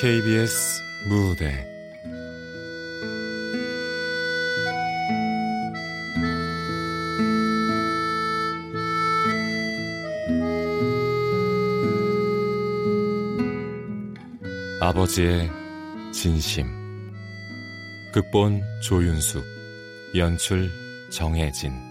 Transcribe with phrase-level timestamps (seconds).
[0.00, 1.66] KBS 무대.
[14.80, 15.50] 아버지의
[16.12, 16.68] 진심.
[18.12, 19.44] 극본 조윤숙.
[20.14, 20.70] 연출
[21.10, 21.87] 정혜진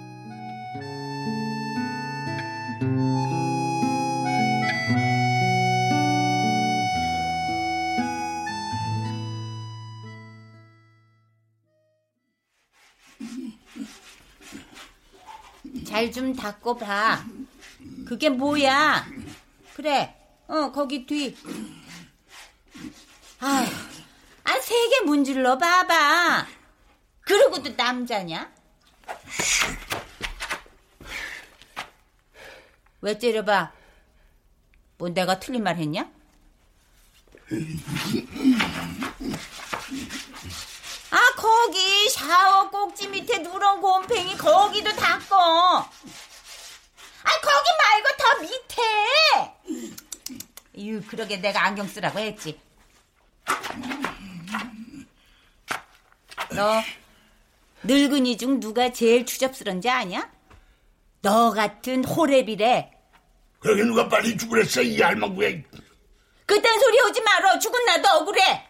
[16.38, 17.24] 닦고 봐.
[18.08, 19.06] 그게 뭐야?
[19.76, 20.16] 그래.
[20.48, 21.36] 어, 거기 뒤.
[23.40, 23.66] 아휴,
[24.44, 26.48] 아, 세 개 문질러 봐봐.
[27.22, 28.52] 그러고도 남자냐?
[33.02, 33.72] 왜 째려봐?
[34.98, 36.10] 뭐 내가 틀린 말 했냐?
[41.12, 45.90] 아, 거기 샤워 꼭지 밑에 누런 곰팽이 거기도 닦어.
[48.28, 48.84] 더 밑에.
[50.80, 52.60] 유, 그러게 내가 안경 쓰라고 했지.
[56.56, 56.82] 너
[57.84, 60.30] 늙은이 중 누가 제일 추접스런지 아냐?
[61.22, 62.90] 너 같은 호랩이래.
[63.60, 65.50] 그러게 누가 빨리 죽으랬어 이 할망구야.
[66.46, 67.60] 그딴 소리 하지 말어.
[67.60, 68.68] 죽은 나도 억울해.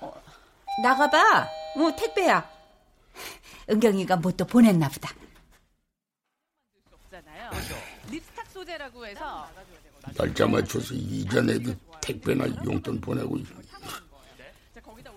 [0.00, 0.12] 어,
[0.82, 1.48] 나가봐.
[1.76, 2.48] 뭐 택배야.
[3.70, 5.10] 은경이가 뭐 또 보냈나 보다.
[8.64, 9.46] 소재라고 해서
[10.16, 13.38] 날짜 맞춰서 이전에도 택배나 용돈 보내고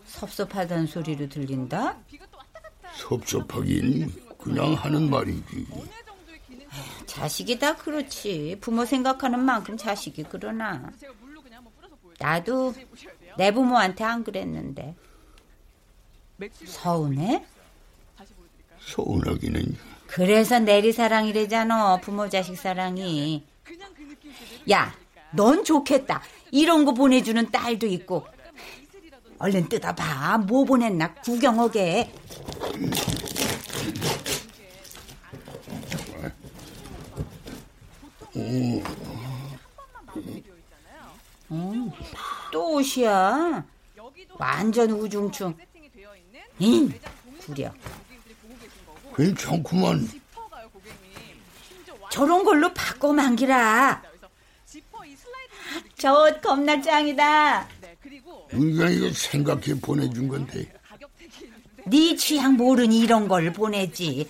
[0.05, 1.97] 섭섭하다는 소리로 들린다?
[2.95, 5.67] 섭섭하긴 그냥 하는 말이지.
[7.05, 8.57] 자식이 다 그렇지.
[8.61, 10.91] 부모 생각하는 만큼 자식이 그러나.
[12.19, 12.73] 나도
[13.37, 14.95] 내 부모한테 안 그랬는데.
[16.65, 17.45] 서운해?
[18.79, 19.96] 서운하기는.
[20.07, 21.97] 그래서 내리 사랑이래잖아.
[21.97, 23.45] 부모 자식 사랑이.
[24.71, 24.95] 야,
[25.31, 26.21] 넌 좋겠다.
[26.51, 28.25] 이런 거 보내주는 딸도 있고.
[29.39, 30.39] 얼른 뜯어봐.
[30.39, 32.11] 뭐 보냈나 구경하게.
[41.51, 41.91] 음,
[42.51, 43.63] 또 옷이야.
[44.39, 45.55] 완전 우중충.
[46.61, 46.93] 응,
[47.45, 47.71] 구려.
[49.17, 50.07] 괜찮구만.
[52.11, 54.03] 저런 걸로 바꿔 만기라.
[55.97, 57.67] 저옷 겁나 짱이다.
[58.53, 60.71] 이거 생각해 보내준 건데.
[61.85, 64.29] 네 취향 모르니 이런 걸 보내지.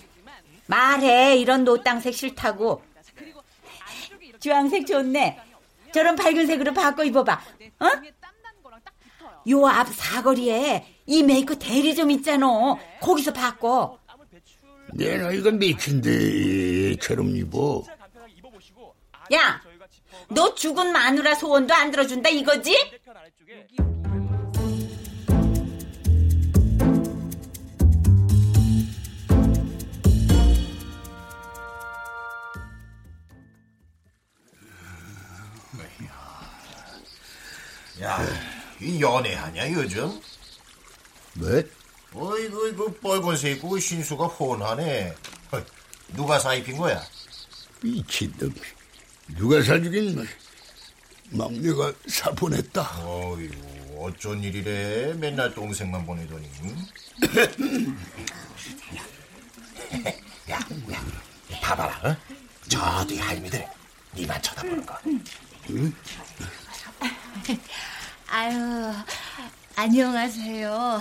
[0.67, 2.81] 말해 이런 노땅색 싫다고.
[4.39, 5.39] 주황색 좋네.
[5.93, 7.41] 저런 밝은색으로 바꿔 입어봐.
[7.79, 7.85] 어?
[9.49, 12.47] 요 앞 사거리에 이 메이크 대리점 있잖아.
[13.01, 13.97] 거기서 바꿔.
[14.97, 17.83] 내 나이가 몇인데 처럼 입어.
[19.31, 19.61] 야,
[20.29, 22.75] 너 죽은 마누라 소원도 안 들어준다 이거지?
[38.01, 38.19] 야,
[38.81, 40.19] 이 연애하냐 요즘?
[41.33, 41.76] 뭐?
[42.19, 45.15] 어이구, 그 빨간색 입고 신수가 혼하네.
[45.51, 45.63] 어,
[46.15, 47.01] 누가 사입힌 거야?
[47.81, 48.53] 미친놈.
[49.35, 50.27] 누가 사주긴
[51.29, 52.81] 막내가 사 보냈다.
[53.05, 55.13] 어이구, 어쩐 일이래.
[55.13, 56.49] 맨날 동생만 보내더니.
[60.49, 60.57] 야,
[60.91, 61.05] 야,
[61.61, 62.09] 봐봐라.
[62.09, 62.17] 어?
[62.67, 63.65] 저뒤 할미들
[64.15, 64.97] 니만 쳐다보는 거.
[65.69, 65.93] 응?
[68.29, 68.93] 아유,
[69.77, 70.99] 안녕하세요.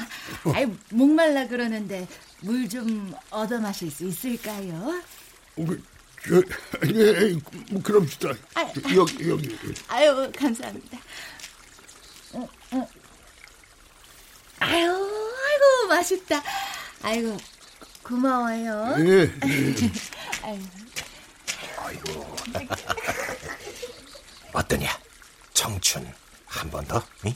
[0.55, 2.07] 아유, 목말라 그러는데
[2.41, 5.01] 물 좀 얻어 마실 수 있을까요?
[5.57, 5.65] 어,
[6.23, 6.43] 그, 저,
[6.95, 7.33] 예,
[7.71, 8.29] 뭐 그럽시다.
[8.55, 9.57] 아, 여기, 여기.
[9.89, 10.99] 아유, 감사합니다.
[12.35, 12.89] 어, 어.
[14.59, 16.43] 아유, 아이고, 맛있다.
[17.03, 17.35] 아이고,
[18.03, 18.97] 고마워요.
[18.99, 19.23] 예.
[19.23, 19.31] 예.
[20.45, 20.61] 아유.
[21.79, 22.37] 아이고.
[24.53, 24.99] 어떠냐?
[25.55, 26.13] 청춘
[26.45, 27.03] 한 번 더?
[27.25, 27.35] 응?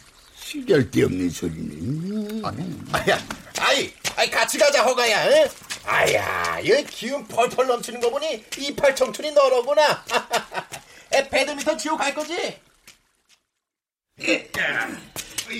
[0.50, 2.40] 쓸데없는 소리네.
[2.42, 2.52] 아,
[2.92, 3.18] 아야,
[3.60, 5.28] 아이, 아이 같이 가자 허가야.
[5.28, 5.48] 응?
[5.84, 10.04] 아야, 이 기운 펄펄 넘치는 거 보니 이팔 청춘이 너로구나.
[11.14, 12.58] 에, 배드민턴 치고 갈 거지?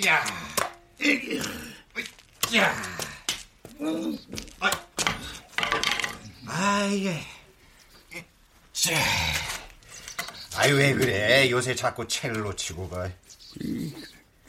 [0.06, 0.25] 야,
[2.56, 2.75] 야,
[4.60, 4.70] 아,
[6.46, 7.25] 아예,
[8.72, 8.92] 자,
[10.56, 11.48] 아유 왜 그래?
[11.48, 13.08] 요새 자꾸 책을 놓치고 가.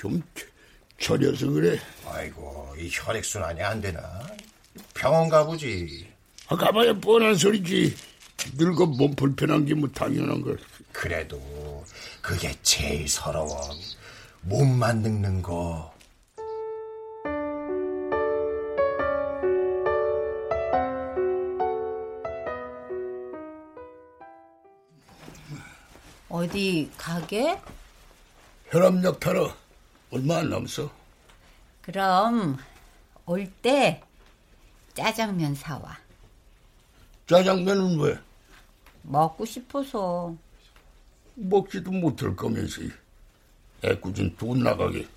[0.02, 0.20] 좀
[0.98, 1.80] 저려서 그래.
[2.08, 4.02] 아이고 이 혈액 순환이 안 되나?
[4.96, 6.12] 병원 가보지.
[6.48, 7.96] 아, 가봐야 뻔한 소리지.
[8.58, 10.58] 늙어 몸 불편한 게 뭐 당연한 걸.
[10.92, 11.40] 그래도
[12.20, 13.70] 그게 제일 서러워.
[14.42, 15.94] 몸만 늙는 거.
[26.30, 27.60] 어디 가게?
[28.70, 29.54] 혈압약 타러
[30.12, 30.90] 얼마 안 남았어.
[31.82, 32.58] 그럼
[33.26, 34.02] 올 때
[34.94, 35.98] 짜장면 사와.
[37.28, 38.20] 짜장면은 왜?
[39.04, 40.36] 먹고 싶어서.
[41.36, 42.82] 먹지도 못할 거면서
[43.84, 45.08] 애꿎은 돈 나가게.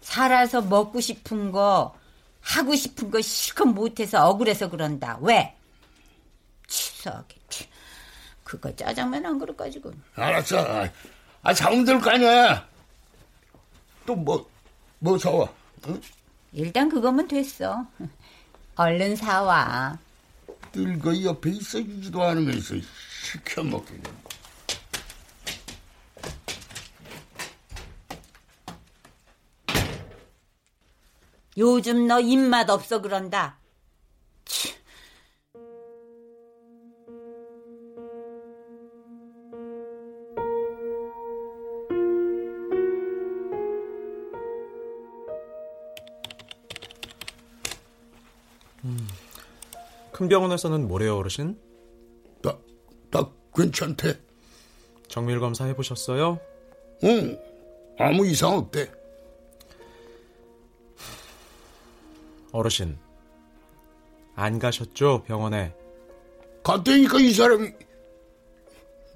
[0.00, 1.94] 살아서 먹고 싶은 거
[2.40, 5.18] 하고 싶은 거 실컷 못해서 억울해서 그런다.
[5.20, 5.54] 왜?
[6.66, 7.36] 치사하게.
[8.44, 9.92] 그거 짜장면 한 그릇 가지고.
[10.14, 10.58] 알았어.
[10.58, 10.88] 아,
[11.42, 12.66] 아 사면 될거 아니야.
[14.08, 14.48] 또 뭐,
[15.00, 15.52] 뭐 사와?
[15.86, 16.00] 응?
[16.54, 17.86] 일단 그거면 됐어.
[18.74, 19.98] 얼른 사와.
[20.74, 22.76] 늙어 옆에 있어주지도 않으면서
[23.22, 24.02] 시켜 먹기는.
[31.58, 33.58] 요즘 너 입맛 없어 그런다.
[50.18, 51.56] 큰 병원에서는 뭐래요, 어르신?
[52.42, 52.58] 나,
[53.12, 54.18] 나 괜찮대.
[55.06, 56.40] 정밀 검사 해보셨어요?
[57.04, 57.38] 응,
[58.00, 58.90] 아무 이상 없대.
[62.50, 62.98] 어르신,
[64.34, 65.72] 안 가셨죠, 병원에?
[66.64, 67.70] 갔다니까 이 사람이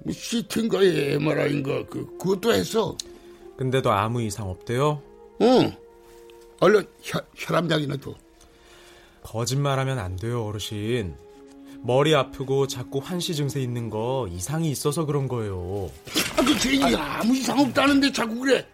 [0.05, 2.97] 뭐 CT인가 MRI인가 그 그것도 했어.
[3.57, 5.03] 근데도 아무 이상 없대요?
[5.41, 5.75] 응.
[6.61, 8.15] 얼른 혈, 혈압약이나 줘.
[9.23, 11.15] 거짓말하면 안 돼요, 어르신.
[11.81, 15.89] 머리 아프고 자꾸 환시 증세 있는 거 이상이 있어서 그런 거예요.
[16.37, 18.65] 아, 그 괜히 아무 이상 없다는데 자꾸 그래.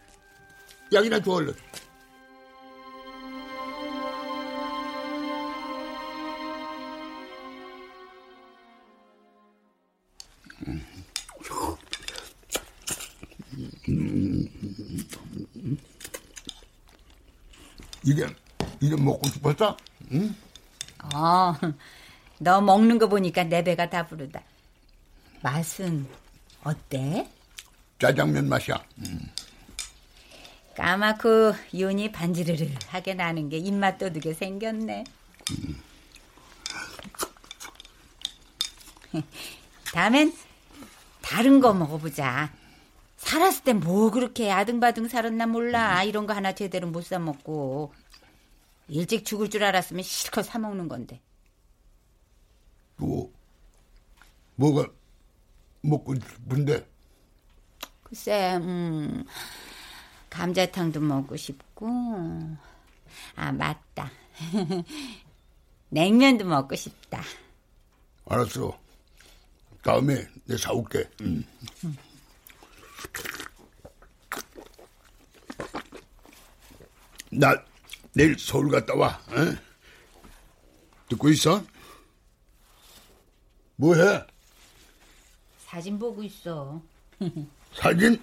[0.94, 1.54] 약이나 줘 얼른.
[18.04, 18.26] 이게
[18.80, 19.78] 이게 먹고 싶었어?
[20.12, 20.36] 응?
[21.14, 21.54] 어,
[22.40, 24.42] 너 먹는 거 보니까 내 배가 다 부르다.
[25.42, 26.08] 맛은
[26.64, 27.30] 어때?
[28.00, 28.82] 짜장면 맛이야.
[30.76, 35.04] 까맣고 윤이 반지르르하게 나는 게 입맛 도둑게 생겼네.
[39.94, 40.34] 다음엔
[41.22, 42.52] 다른 거 먹어보자.
[43.18, 46.04] 살았을 땐 뭐 그렇게 아등바등 살았나 몰라.
[46.04, 47.94] 이런 거 하나 제대로 못 사 먹고.
[48.90, 51.22] 일찍 죽을 줄 알았으면 실컷 사 먹는 건데.
[52.98, 53.32] 뭐
[54.56, 54.88] 뭐가
[55.82, 56.86] 먹고 싶은데?
[58.04, 59.24] 글쎄, 음,
[60.30, 61.88] 감자탕도 먹고 싶고,
[63.36, 64.12] 아, 맞다.
[65.90, 67.22] 냉면도 먹고 싶다.
[68.26, 68.78] 알았어.
[69.82, 71.10] 다음에 내 사올게.
[71.22, 71.44] 응.
[77.32, 77.56] 나
[78.14, 79.20] 내일 서울 갔다 와.
[79.30, 79.56] 어?
[81.10, 81.64] 듣고 있어?
[83.76, 84.26] 뭐해?
[85.66, 86.82] 사진 보고 있어.
[87.74, 88.22] 사진?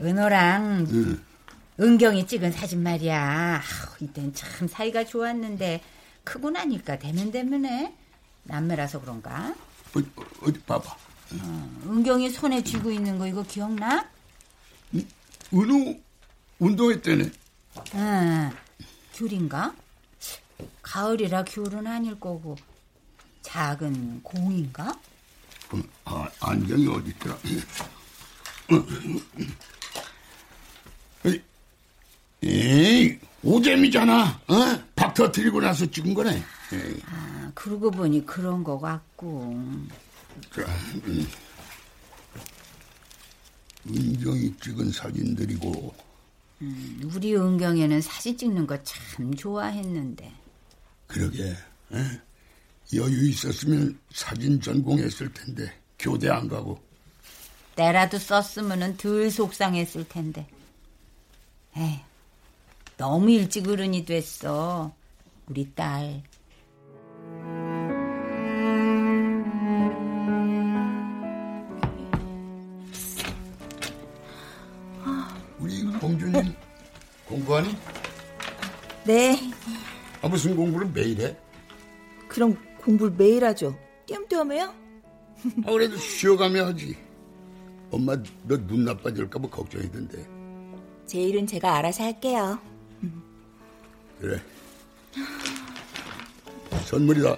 [0.00, 0.86] 은호랑
[1.80, 3.56] 은경이 찍은 사진 말이야.
[3.56, 5.82] 아우, 이땐 참 사이가 좋았는데
[6.24, 7.94] 크고 나니까 대면대면해.
[8.44, 9.54] 남매라서 그런가?
[9.94, 10.06] 어디,
[10.42, 10.96] 어디 봐봐.
[11.86, 14.08] 은경이 손에 쥐고 있는 거 이거 기억나?
[15.52, 15.96] 은우
[16.58, 17.30] 운동했대네.
[17.94, 18.50] 응.
[19.14, 19.74] 귤인가?
[20.82, 22.56] 가을이라 귤은 아닐 거고
[23.42, 24.94] 작은 공인가?
[25.72, 27.36] 어, 아, 안경이 어디 있더라?
[32.42, 34.40] 에이, 오잼이잖아.
[34.48, 34.54] 어?
[34.94, 36.42] 박 터뜨리고 나서 찍은 거네.
[36.72, 39.56] 에이, 아, 그러고 보니 그런 거 같고.
[40.54, 40.62] 자,
[41.06, 41.26] 음.
[43.88, 45.94] 은경이 찍은 사진들이고
[47.14, 50.32] 우리 은경이는 사진 찍는 거 참 좋아했는데.
[51.08, 51.48] 그러게
[51.92, 52.20] 에?
[52.94, 56.80] 여유 있었으면 사진 전공했을 텐데 교대 안 가고
[57.74, 60.46] 때라도 썼으면은 덜 속상했을 텐데.
[61.76, 62.00] 에이,
[62.98, 64.94] 너무 일찍 어른이 됐어.
[65.46, 66.22] 우리 딸.
[76.18, 76.54] 봉준님
[77.26, 77.76] 공부하니?
[79.04, 79.38] 네.
[80.20, 81.36] 아, 무슨 공부를 매일 해?
[82.28, 83.76] 그럼 공부를 매일 하죠.
[84.06, 84.74] 띄엄띄엄해요?
[85.64, 86.96] 아, 그래도 쉬어가며 하지.
[87.90, 88.14] 엄마
[88.44, 90.26] 너 눈 나빠질까봐 걱정이던데.
[91.06, 92.58] 제 일은 제가 알아서 할게요.
[94.20, 94.40] 그래.
[96.86, 97.36] 선물이다.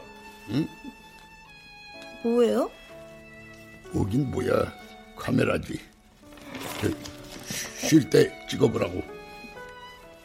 [0.50, 0.68] 응?
[2.22, 2.70] 뭐예요?
[3.94, 4.72] 오긴 뭐야.
[5.16, 5.80] 카메라지.
[7.88, 9.02] 쉴 때 찍어보라고.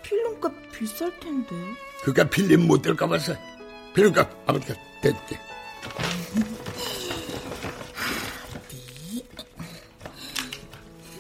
[0.03, 1.49] 필름값 비쌀 텐데.
[2.03, 3.33] 그니까 필름 못 될까 봐서.
[3.93, 5.37] 필름값 아버지가 대줄게.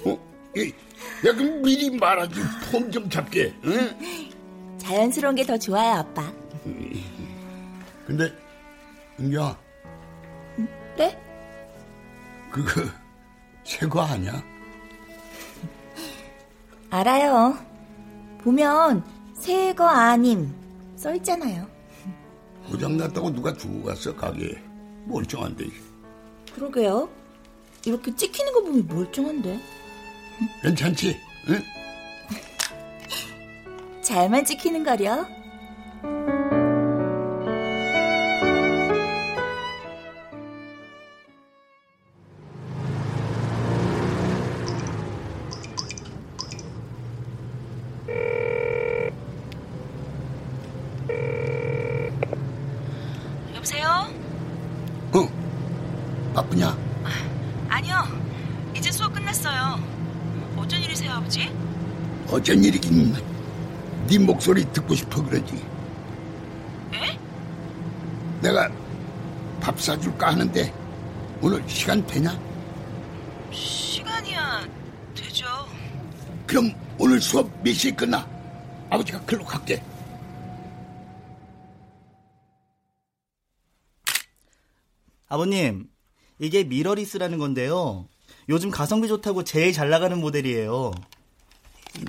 [0.05, 0.17] 어?
[0.55, 0.67] 이,
[1.27, 2.41] 야, 그럼 미리 말하지.
[2.71, 3.53] 폼 좀 잡게.
[3.65, 4.77] 응?
[4.77, 6.31] 자연스러운 게 더 좋아요, 아빠.
[8.05, 8.31] 근데,
[9.19, 9.57] 은경아,
[10.97, 11.17] 네?
[12.51, 12.81] 그거
[13.63, 14.43] 새거 아니야?
[16.89, 17.57] 알아요.
[18.41, 19.03] 보면
[19.33, 20.53] 새거 아님
[20.95, 21.67] 써 있잖아요.
[22.69, 24.61] 고장났다고 누가 주고 갔어, 가게에.
[25.05, 25.65] 멀쩡한데.
[26.53, 27.09] 그러게요.
[27.85, 29.59] 이렇게 찍히는 거 보면 멀쩡한데.
[30.61, 31.17] 괜찮지?
[31.49, 31.63] 응?
[34.01, 35.25] 잘만 찍히는 거려.
[62.49, 63.13] 어쩐 일이긴.
[64.07, 65.55] 네 목소리 듣고 싶어 그러지.
[66.95, 67.19] 에?
[68.41, 68.67] 내가
[69.61, 70.73] 밥 사줄까 하는데
[71.41, 72.41] 오늘 시간 되냐?
[73.51, 74.67] 시간이야
[75.13, 75.45] 되죠.
[76.47, 78.27] 그럼 오늘 수업 몇 시에 끝나?
[78.89, 79.83] 아버지가 글로 갈게.
[85.27, 85.87] 아버님,
[86.39, 88.07] 이게 미러리스라는 건데요.
[88.49, 90.91] 요즘 가성비 좋다고 제일 잘 나가는 모델이에요.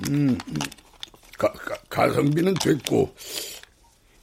[0.09, 0.37] 음,
[1.37, 3.13] 가, 가, 가성비는 됐고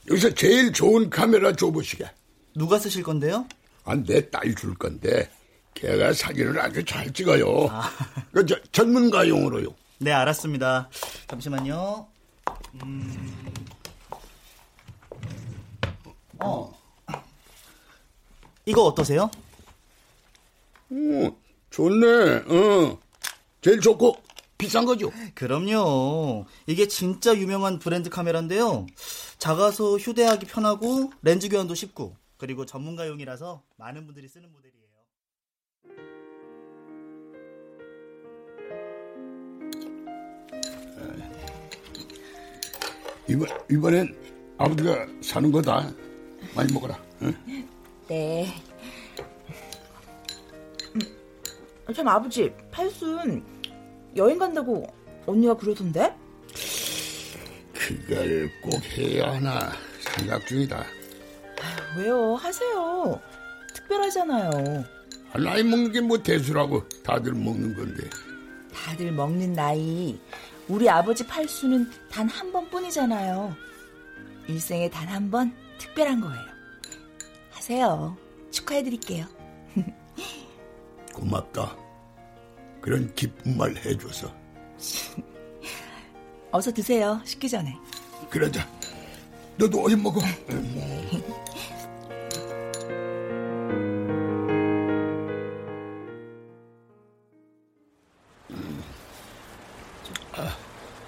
[0.09, 2.09] 여기서 제일 좋은 카메라 줘보시게.
[2.55, 3.45] 누가 쓰실 건데요?
[3.83, 5.29] 아, 내딸 줄 건데
[5.73, 7.69] 걔가 사진을 아주 잘 찍어요.
[8.33, 9.67] 그 저, 전문가용으로요.
[9.99, 10.89] 네, 알았습니다.
[11.27, 12.07] 잠시만요.
[12.83, 13.45] 음...
[16.41, 16.79] 어.
[18.65, 19.29] 이거 어떠세요?
[20.89, 21.35] 오,
[21.69, 22.43] 좋네.
[22.47, 22.99] 어.
[23.61, 24.15] 제일 좋고
[24.59, 25.09] 비싼 거죠?
[25.35, 26.45] 그럼요.
[26.67, 28.85] 이게 진짜 유명한 브랜드 카메라인데요.
[29.37, 34.79] 작아서 휴대하기 편하고 렌즈 교환도 쉽고 그리고 전문가용이라서 많은 분들이 쓰는 모델이에요.
[43.29, 44.15] 이번 이번엔
[44.57, 45.89] 아버지가 사는 거다.
[46.53, 47.01] 많이 먹어라.
[47.21, 47.33] 응?
[48.09, 48.53] 네.
[50.95, 53.58] 음, 참 아버지 팔순
[54.15, 54.85] 여행 간다고
[55.25, 56.15] 언니가 그러던데?
[57.73, 60.83] 그걸 꼭 해야 하나 생각 중이다.
[61.97, 62.35] 왜요?
[62.35, 63.19] 하세요.
[63.73, 64.83] 특별하잖아요.
[65.33, 68.09] 아, 나이 먹는 게 뭐 대수라고 다들 먹는 건데.
[68.73, 70.19] 다들 먹는 나이.
[70.67, 73.55] 우리 아버지 팔순은 단한 번뿐이잖아요.
[74.47, 76.41] 일생에 단 한 번 특별한 거예요.
[77.51, 78.17] 하세요.
[78.51, 79.25] 축하해드릴게요.
[81.13, 81.75] 고맙다.
[82.81, 84.33] 그런 기쁜 말 해줘서.
[86.51, 87.21] 어서 드세요.
[87.25, 87.77] 식기 전에.
[88.29, 88.67] 그러자.
[89.57, 90.19] 너도 어디 먹어.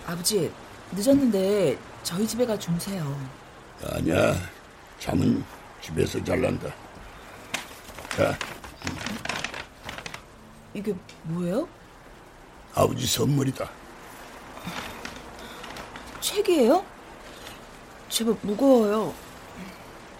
[0.05, 0.51] 아버지
[0.91, 3.17] 늦었는데 저희 집에 가 주무세요.
[3.83, 4.35] 아니야.
[4.99, 5.43] 잠은
[5.81, 6.67] 집에서 잘 난다.
[8.09, 8.37] 자,
[10.73, 11.67] 이게 뭐예요?
[12.73, 13.69] 아버지 선물이다.
[16.21, 16.85] 책이에요?
[18.09, 19.13] 제법 무거워요.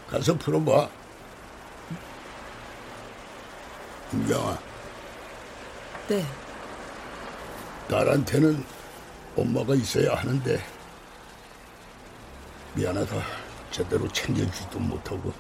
[0.09, 0.89] 가서 풀어봐.
[4.13, 4.59] 은경아,
[6.09, 6.25] 네.
[7.89, 8.65] 딸한테는
[9.37, 10.61] 엄마가 있어야 하는데
[12.75, 13.15] 미안하다.
[13.71, 15.31] 제대로 챙겨주지도 못하고.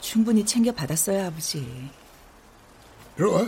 [0.00, 1.90] 충분히 챙겨 받았어요, 아버지.
[3.18, 3.44] 들어가.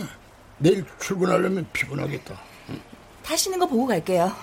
[0.57, 2.37] 내일 출근하려면 피곤하겠다.
[3.23, 4.35] 타시는 거 보고 갈게요.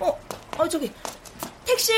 [0.00, 0.20] 어,
[0.56, 0.90] 어 저기
[1.66, 1.92] 택시.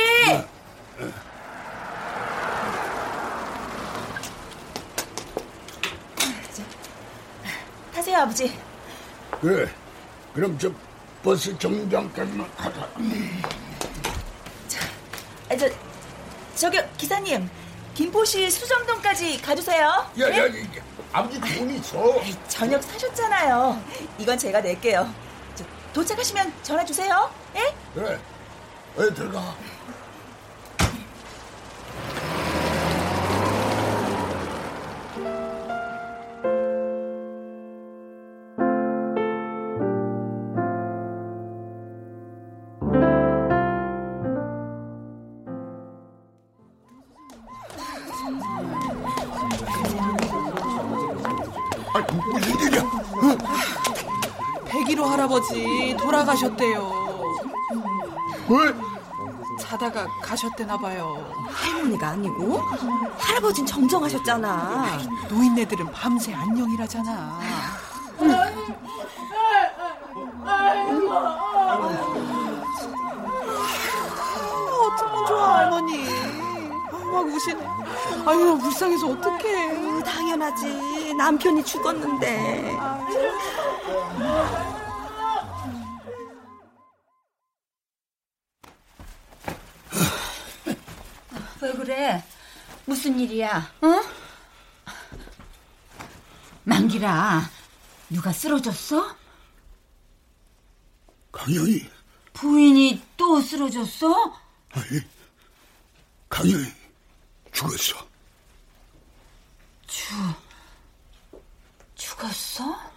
[6.52, 6.64] 자,
[7.94, 8.52] 타세요, 아버지.
[9.40, 9.70] 그래.
[10.34, 10.72] 그럼 저
[11.22, 12.80] 버스 정류장까지만 가자.
[15.48, 15.68] 아, 저,
[16.56, 17.48] 저기 기사님,
[17.96, 19.86] 김포시 수정동까지 가주세요.
[19.86, 20.38] 야, 예?
[20.38, 20.82] 야, 이게
[21.14, 22.20] 아버지 돈 있어.
[22.46, 23.82] 저녁 사셨잖아요.
[24.18, 25.10] 이건 제가 낼게요.
[25.54, 27.30] 저, 도착하시면 전화 주세요.
[27.56, 27.74] 예?
[27.94, 28.18] 그래.
[28.98, 29.56] 어디 들어가.
[56.36, 56.92] 가셨대요.
[58.48, 58.74] 왜?
[59.58, 61.26] 자다가 가셨대나 봐요.
[61.48, 62.60] 할머니가 아니고
[63.18, 64.98] 할아버진 정정하셨잖아.
[65.30, 67.40] 노인네들은 밤새 안녕이라잖아.
[74.84, 76.06] 어쩌면 좋아 할머니.
[76.92, 77.66] 아유 막 우시네.
[78.26, 80.02] 아유 불쌍해서 어떡해.
[80.04, 81.14] 당연하지.
[81.14, 82.78] 남편이 죽었는데.
[84.18, 84.75] 왜
[93.26, 93.74] 일이야?
[93.80, 93.86] 어?
[96.62, 97.50] 만기라,
[98.10, 99.16] 누가 쓰러졌어?
[101.32, 101.88] 강영이,
[102.32, 104.12] 부인이 또 쓰러졌어?
[104.70, 105.00] 아니,
[106.28, 106.66] 강영이
[107.52, 108.06] 죽었어.
[111.96, 112.92] 죽었어?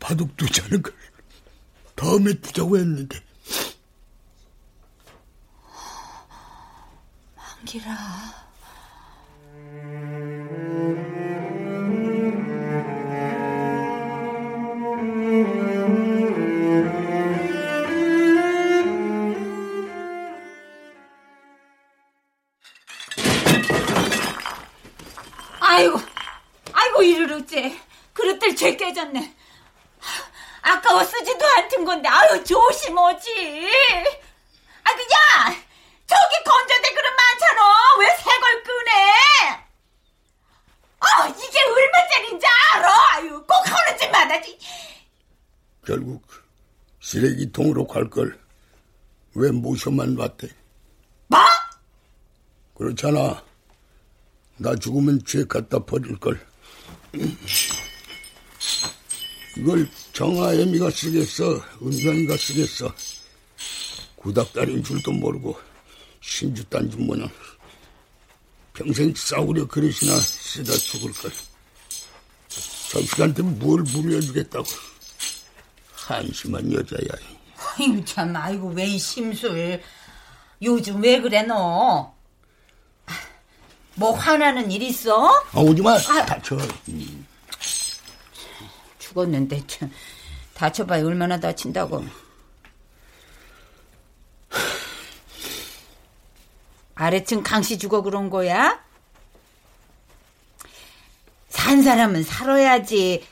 [0.00, 0.94] 바둑도 자는 걸
[1.94, 3.24] 다음에 두자고 했는데
[7.36, 8.53] 만기라.
[47.64, 48.38] 쓰레기통으로 갈 걸
[49.36, 50.48] 왜 모셔만 왔대?
[51.26, 51.40] 뭐?
[52.76, 53.42] 그렇잖아.
[54.58, 56.38] 나 죽으면 죄 갖다 버릴 걸.
[59.56, 62.94] 이걸 정아애미가 쓰겠어, 은경이가 쓰겠어.
[64.14, 65.58] 구닥다리인 줄도 모르고
[66.20, 67.28] 신주딴 줄 모양
[68.72, 71.32] 평생 싸우려 그릇이나 쓰다 죽을 걸.
[72.92, 74.64] 자식한테 뭘 물려주겠다고.
[75.92, 77.33] 한심한 여자야.
[77.78, 79.82] 아이고 참 아이고 왜이 심술.
[80.62, 82.14] 요즘 왜 그래 너?
[83.96, 85.28] 뭐 화나는 일 있어?
[85.52, 85.96] 아, 오지 마.
[85.98, 86.56] 다쳐.
[88.98, 89.92] 죽었는데 참
[90.54, 92.04] 다쳐봐야 얼마나 다친다고.
[96.96, 98.82] 아래층 강씨 죽어 그런 거야?
[101.48, 103.26] 산 사람은 살아야지.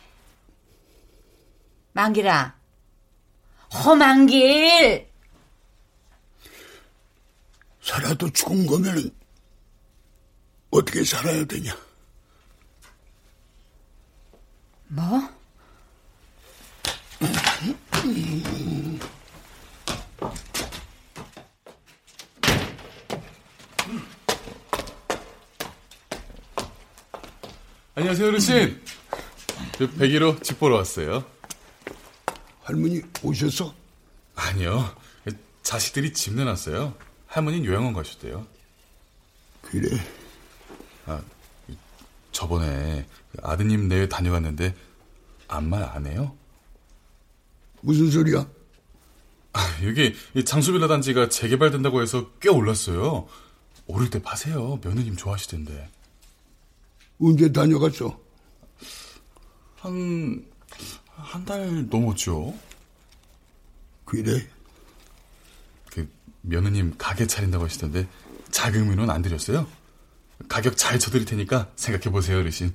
[1.93, 2.62] 만기라.
[3.73, 5.09] 험한 길.
[7.81, 9.11] 살아도 죽은 거면은
[10.71, 11.77] 어떻게 살아야 되냐?
[14.89, 15.21] 뭐?
[27.95, 28.83] 안녕하세요, 어르신.
[29.79, 31.32] 저 백일호 집 보러 왔어요.
[32.63, 33.75] 할머니 오셨어?
[34.35, 34.95] 아니요.
[35.63, 36.95] 자식들이 집 내놨어요.
[37.27, 38.47] 할머니는 요양원 가셨대요.
[39.63, 39.89] 그래.
[42.33, 43.07] 저번에
[43.43, 44.75] 아드님 내외 다녀갔는데
[45.49, 46.37] 아무 말 안 해요?
[47.81, 48.49] 무슨 소리야?
[49.53, 53.29] 아, 여기 이 장수빌라 단지가 재개발된다고 해서 꽤 올랐어요.
[53.87, 54.81] 오를 때 파세요.
[54.83, 55.91] 며느님 좋아하시던데.
[57.21, 58.19] 언제 다녀갔어?
[59.77, 60.47] 한,
[61.17, 62.55] 한 달 넘었죠.
[64.05, 64.47] 그래.
[65.91, 66.09] 그,
[66.43, 68.09] 며느님 가게 차린다고 하시던데
[68.51, 69.67] 자금으로는 안 드렸어요?
[70.49, 72.75] 가격 잘 쳐드릴 테니까 생각해 보세요, 어르신.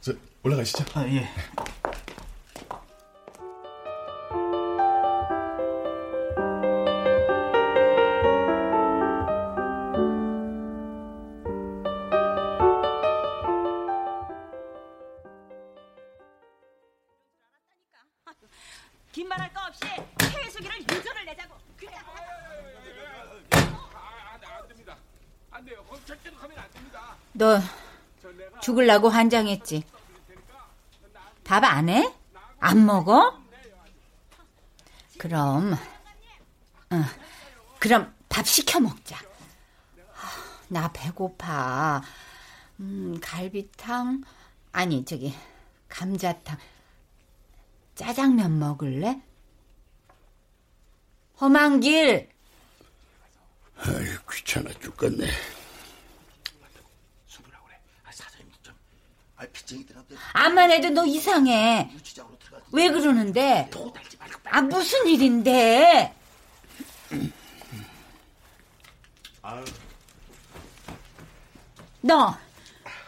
[0.00, 0.84] 저, 올라가시죠.
[0.94, 1.28] 아, 예.
[19.14, 19.84] 긴 말할 거 없이
[20.20, 21.54] 해수기를 유전을 내자고.
[21.76, 22.02] 그냥.
[27.32, 27.60] 너
[28.60, 29.84] 죽을라고 환장했지?
[31.44, 32.12] 밥 안 해?
[32.58, 33.38] 안 먹어?
[35.18, 36.96] 그럼, 어,
[37.78, 39.16] 그럼 밥 시켜 먹자.
[40.68, 42.02] 나 배고파.
[42.80, 44.22] 음, 갈비탕,
[44.72, 45.32] 아니, 저기,
[45.88, 46.58] 감자탕.
[47.94, 49.20] 짜장면 먹을래?
[51.40, 52.28] 험한 길.
[53.76, 55.28] 아이, 귀찮아 죽겠네.
[60.32, 61.90] 암만 해도 너 이상해.
[62.72, 63.70] 왜 그러는데?
[64.50, 66.14] 아, 무슨 일인데?
[72.00, 72.36] 너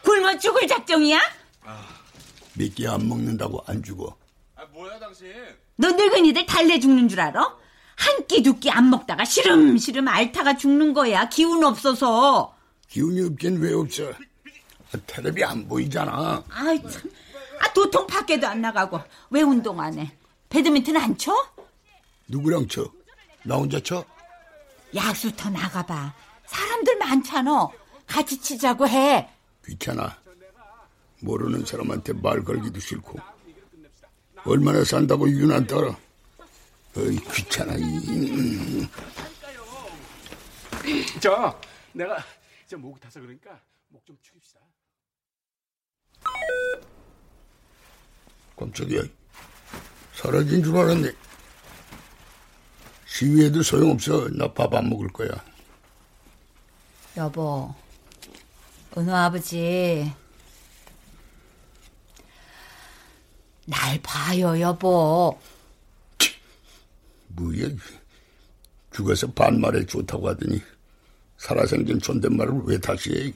[0.03, 1.21] 굶어 죽을 작정이야?
[2.55, 4.17] 미끼 안 먹는다고 안 죽어.
[4.77, 5.33] 아, 뭐야, 당신?
[5.77, 7.57] 너 늙은이들 달래 죽는 줄 알아?
[7.97, 11.29] 한 끼 두 끼 안 먹다가 시름시름 앓다가 죽는 거야.
[11.31, 12.55] 기운 없어서.
[12.89, 14.11] 기운이 없긴 왜 없어?
[14.11, 16.45] 아, 텔레비 안 보이잖아.
[16.51, 17.11] 아이 참.
[17.59, 20.13] 아 도통 밖에도 안 나가고 왜 운동 안 해?
[20.51, 21.33] 배드민턴 안 쳐?
[22.29, 22.85] 누구랑 쳐?
[23.45, 24.05] 나 혼자 쳐?
[24.95, 26.15] 야수터 나가봐.
[26.47, 27.69] 사람들 많잖아.
[28.07, 29.29] 같이 치자고 해.
[29.65, 30.15] 귀찮아.
[31.21, 33.19] 모르는 사람한테 말 걸기도 싫고.
[34.47, 35.97] 얼마나 산다고 유난 떨어.
[36.97, 37.75] 어이, 귀찮아.
[37.75, 38.89] 이, 음.
[41.21, 41.59] 저
[41.93, 42.17] 내가
[42.67, 44.61] 저 목이 타서 그러니까 목 좀 축입시다.
[48.57, 49.03] 깜짝이야.
[50.15, 51.13] 사라진 줄 알았네.
[53.07, 54.29] 시위해도 소용없어.
[54.31, 55.29] 나 밥 안 먹을 거야.
[57.17, 57.75] 여보,
[58.97, 60.13] 은호 아버지.
[63.67, 65.39] 날 봐요, 여보.
[67.29, 67.69] 뭐야.
[68.95, 70.63] 죽어서 반말에 좋다고 하더니
[71.39, 73.33] 살아생전 존댓말을 왜 다시 해.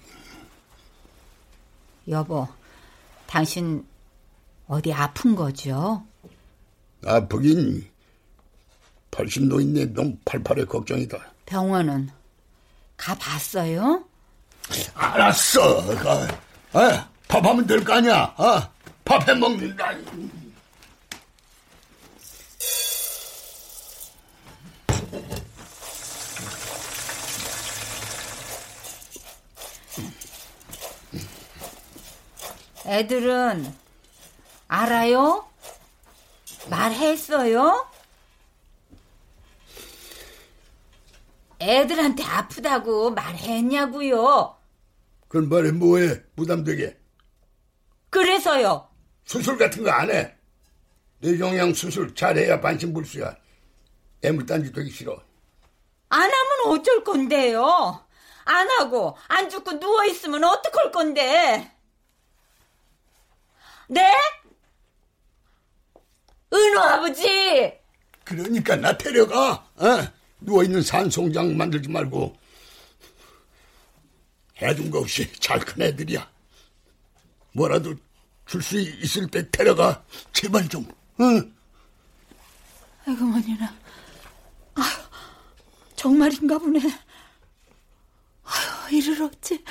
[2.09, 2.49] 여보,
[3.27, 3.85] 당신
[4.67, 6.03] 어디 아픈 거죠?
[7.05, 7.87] 아프긴
[9.11, 11.19] 80 노인네 놈 팔팔에 걱정이다.
[11.47, 12.09] 병원은
[12.97, 14.05] 가봤어요?
[14.95, 15.95] 알았어.
[15.97, 16.39] 가.
[16.73, 18.33] 아, 밥하면 될 거 아니야.
[18.37, 18.71] 아,
[19.11, 19.91] 밥해 먹는다.
[32.87, 33.75] 애들은
[34.69, 35.45] 알아요?
[36.69, 37.89] 말했어요?
[41.61, 44.57] 애들한테 아프다고 말했냐고요?
[45.27, 46.23] 그건 말해 뭐해?
[46.37, 46.97] 부담되게.
[48.11, 48.90] 그래서요.
[49.31, 50.35] 수술 같은 거 안 해.
[51.21, 53.37] 뇌종양 수술 잘해야 반신불수야.
[54.23, 55.23] 애물단지 되기 싫어.
[56.09, 58.05] 안 하면 어쩔 건데요?
[58.45, 61.71] 안 하고 안 죽고 누워 있으면 어떡할 건데?
[63.87, 64.03] 네?
[66.53, 67.73] 은호 아버지!
[68.25, 69.65] 그러니까 나 데려가.
[69.77, 70.13] 어?
[70.41, 72.37] 누워 있는 산송장 만들지 말고.
[74.61, 76.29] 해둔 거 없이 잘 큰 애들이야.
[77.53, 77.95] 뭐라도
[78.51, 80.03] 줄 수 있을 때 데려가.
[80.33, 80.85] 제발 좀.
[81.21, 81.55] 응?
[83.07, 83.73] 아이고 머니나.
[84.75, 84.85] 아휴,
[85.95, 86.81] 정말인가 보네.
[88.43, 89.65] 아휴, 이를 어찌.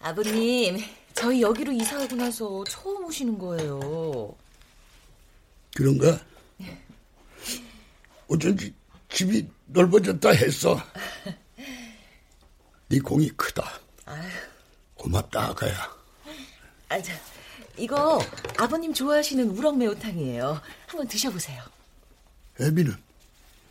[0.00, 0.78] 아버님,
[1.32, 4.36] 저희 여기로 이사하고 나서 처음 오시는 거예요.
[5.74, 6.20] 그런가?
[8.28, 8.74] 어쩐지
[9.08, 10.78] 집이 넓어졌다 했어.
[12.88, 13.80] 네 공이 크다.
[14.04, 14.28] 아유.
[14.94, 15.96] 고맙다, 아가야.
[16.90, 17.14] 아, 자,
[17.78, 18.20] 이거
[18.58, 20.60] 아버님 좋아하시는 우럭 매운탕이에요.
[20.86, 21.62] 한번 드셔보세요.
[22.60, 22.94] 애비는?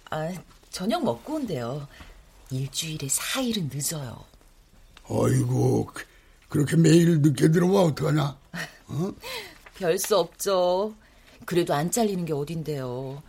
[0.10, 0.34] 아,
[0.71, 1.88] 저녁 먹고 온대요.
[2.50, 4.26] 일주일에 4일은 늦어요.
[5.04, 6.10] 아이고, 그-
[6.51, 8.37] 그렇게 매일 늦게 들어와 어떡하냐?
[8.87, 9.13] 어?
[9.75, 10.93] 별수 없죠.
[11.45, 13.23] 그래도 안 잘리는 게 어딘데요.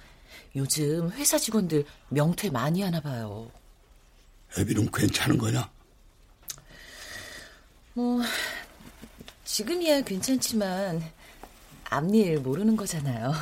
[0.56, 3.48] 요즘 회사 직원들 명퇴 많이 하나 봐요.
[4.58, 5.70] 애비는 괜찮은 거냐?
[7.94, 8.20] 뭐,
[9.44, 11.00] 지금이야 괜찮지만,
[11.90, 13.32] 앞일 모르는 거잖아요.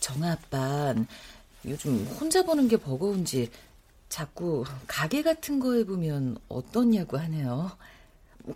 [0.00, 1.06] 정아 아빤
[1.64, 3.50] 요즘 혼자 보는 게 버거운지
[4.10, 7.72] 자꾸 가게 같은 거 해보면 어떻냐고 하네요.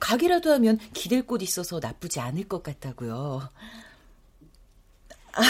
[0.00, 3.48] 가게라도 하면 기댈 곳 있어서 나쁘지 않을 것 같다고요.
[5.32, 5.42] 아,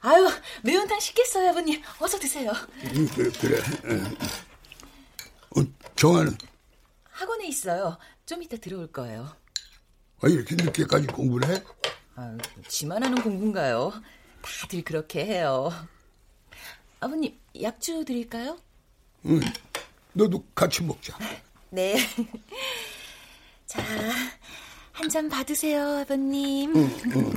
[0.00, 0.28] 아유,
[0.62, 1.82] 매운탕 시켰어요, 아버님.
[2.00, 2.52] 어서 드세요.
[2.84, 3.60] 음, 그래, 그래.
[3.84, 4.16] 응.
[5.56, 5.64] 어,
[5.96, 6.36] 정아는
[7.10, 7.96] 학원에 있어요.
[8.26, 9.34] 좀 이따 들어올 거예요.
[10.20, 11.62] 아, 이렇게 늦게까지 공부를 해?
[12.16, 13.92] 아유, 지만 하는 공부인가요?
[14.42, 15.70] 다들 그렇게 해요.
[17.00, 18.58] 아버님, 약주 드릴까요?
[19.26, 19.40] 응.
[20.12, 21.16] 너도 같이 먹자.
[21.70, 21.96] 네.
[23.66, 23.82] 자,
[24.92, 26.74] 한 잔 받으세요, 아버님.
[26.76, 27.32] 응, 응.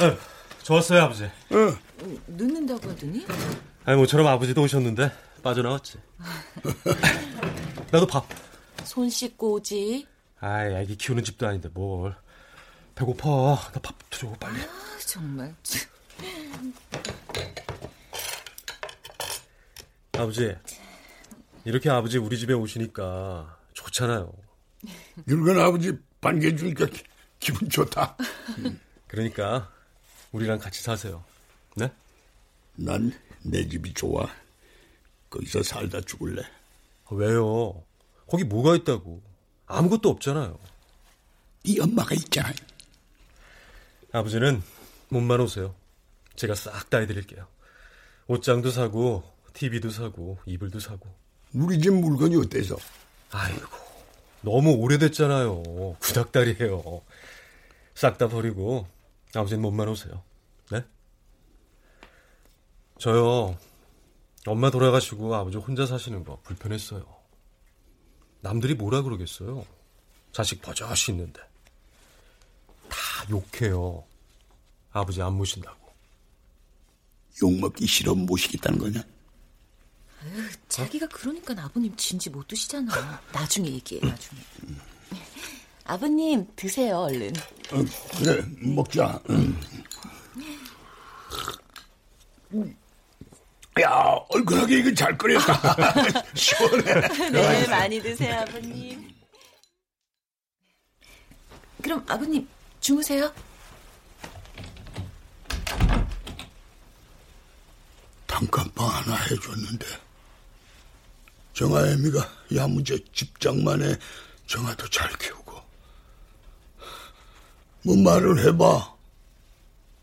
[0.00, 0.16] 네,
[0.62, 1.30] 좋았어요, 아버지.
[1.52, 1.76] 응.
[2.26, 3.26] 늦는다고 하더니?
[3.84, 5.10] 아니, 모처럼 아버지도 오셨는데
[5.42, 5.98] 빠져나왔지.
[7.90, 8.26] 나도 밥.
[8.84, 10.06] 손 씻고 오지.
[10.40, 12.16] 아이, 애기 키우는 집도 아닌데 뭘.
[13.04, 13.56] 배고파.
[13.72, 14.60] 나 밥 줘, 빨리.
[14.60, 15.54] 아, 정말.
[20.12, 20.54] 아버지,
[21.64, 24.30] 이렇게 아버지 우리 집에 오시니까 좋잖아요.
[25.26, 27.04] 늙은 아버지 반겨주니까 기-
[27.38, 28.16] 기분 좋다.
[29.06, 29.72] 그러니까
[30.32, 31.24] 우리랑 같이 사세요.
[31.76, 31.90] 네?
[32.76, 34.28] 난 내 집이 좋아.
[35.30, 36.42] 거기서 살다 죽을래.
[37.10, 37.82] 왜요?
[38.28, 39.22] 거기 뭐가 있다고?
[39.64, 40.58] 아무것도 없잖아요.
[41.64, 42.52] 네 엄마가 있잖아.
[44.12, 44.62] 아버지는
[45.08, 45.74] 몸만 오세요.
[46.36, 47.46] 제가 싹 다 해드릴게요.
[48.26, 51.08] 옷장도 사고, TV도 사고, 이불도 사고.
[51.52, 52.76] 우리 집 물건이 어때서?
[53.30, 53.68] 아이고,
[54.42, 55.96] 너무 오래됐잖아요.
[56.00, 57.02] 구닥다리예요.
[57.94, 58.86] 싹 다 버리고
[59.34, 60.22] 아버지는 몸만 오세요.
[60.70, 60.84] 네?
[62.98, 63.58] 저요.
[64.46, 67.04] 엄마 돌아가시고 아버지 혼자 사시는 거 불편했어요.
[68.40, 69.66] 남들이 뭐라 그러겠어요.
[70.32, 71.42] 자식 버젓이 있는데.
[73.20, 74.02] 다 욕해요.
[74.92, 75.78] 아버지 안 모신다고.
[77.42, 79.02] 욕 먹기 싫어 모시겠다는 거냐?
[80.22, 83.20] 아유, 자기가 그러니까 아버님 진지 못 드시잖아.
[83.32, 84.40] 나중에 얘기해, 나중에.
[85.84, 87.34] 아버님, 드세요, 얼른.
[87.72, 87.84] 어,
[88.18, 89.20] 그래, 먹자.
[89.30, 89.60] 응.
[93.80, 93.90] 야,
[94.28, 95.94] 얼큰하게 이거 잘 끓였다.
[96.34, 97.30] 시원해.
[97.30, 99.10] 네, 많이 드세요, 아버님.
[101.82, 102.46] 그럼 아버님,
[102.90, 103.32] 주무세요.
[108.26, 109.86] 단칸방 하나 해줬는데
[111.52, 113.96] 정아애미가 야무져 집장만에
[114.48, 115.60] 정아도 잘 키우고
[117.84, 118.96] 뭐 말을 해봐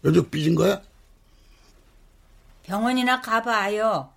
[0.06, 0.82] 여적 삐진 거야?
[2.64, 4.14] 병원이나 가봐요.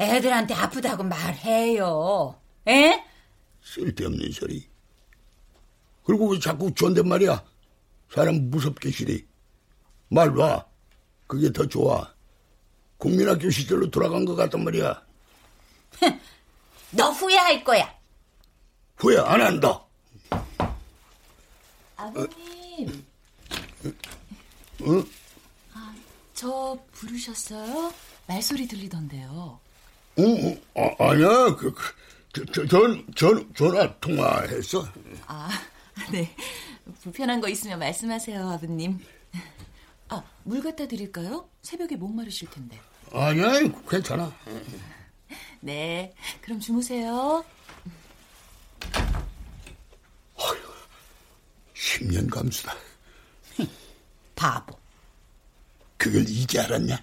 [0.00, 2.40] 애들한테 아프다고 말해요.
[2.66, 3.04] 에?
[3.62, 4.68] 쓸데없는 소리
[6.04, 7.53] 그리고 왜 자꾸 존댓말이야
[8.14, 9.26] 사람 무섭게 시리
[10.08, 10.64] 말 봐.
[11.26, 12.14] 그게 더 좋아
[12.98, 15.02] 국민학교 시절로 돌아간 것 같단 말이야
[16.92, 17.92] 너 후회할 거야.
[18.98, 19.82] 후회 안 한다
[21.96, 23.04] 아버님,
[24.82, 25.04] 응?
[26.34, 27.92] 저 부르셨어요?
[28.26, 29.58] 말소리 들리던데요.
[30.18, 30.62] 응, 응.
[30.76, 31.54] 아, 아니야.
[31.56, 31.72] 그,
[32.32, 34.86] 그, 전, 전, 전화 통화했어.
[35.26, 35.48] 아,
[36.12, 36.34] 네.
[37.02, 39.00] 불편한 거 있으면 말씀하세요, 아버님.
[40.08, 41.48] 아, 물 갖다 드릴까요?
[41.62, 42.78] 새벽에 목마르실 텐데.
[43.12, 44.34] 아니야, 괜찮아.
[45.60, 47.44] 네, 그럼 주무세요.
[51.74, 52.74] 10년 감수다.
[54.34, 54.76] 바보.
[55.96, 56.98] 그걸 이제 알았냐?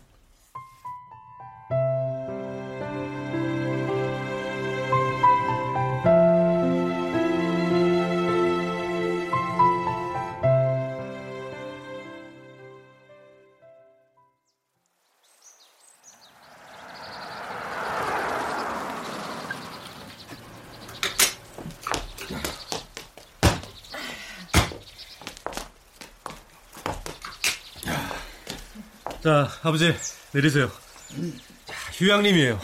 [29.23, 29.93] 자, 아버지
[30.31, 30.67] 내리세요.
[30.69, 32.59] 자, 휴양림이에요.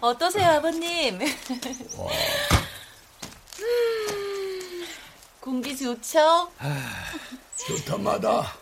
[0.00, 1.20] 어떠세요, 아버님?
[3.60, 4.86] 음,
[5.40, 6.50] 공기 좋죠?
[7.66, 8.56] 좋다마다.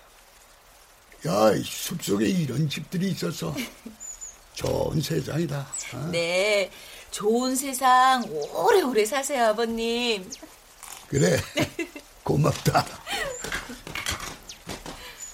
[1.26, 3.54] 야, 이 숲속에 이런 집들이 있어서
[4.52, 5.66] 좋은 세상이다.
[5.94, 6.08] 어?
[6.12, 6.70] 네,
[7.10, 10.30] 좋은 세상 오래오래 사세요, 아버님.
[11.08, 11.40] 그래,
[12.22, 12.84] 고맙다.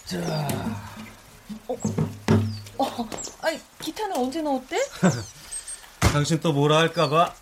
[0.06, 0.83] 자,
[1.68, 3.08] 어,
[3.42, 4.76] 아니, 기타는 언제 넣었대?
[6.00, 7.34] 당신 또 뭐라 할까봐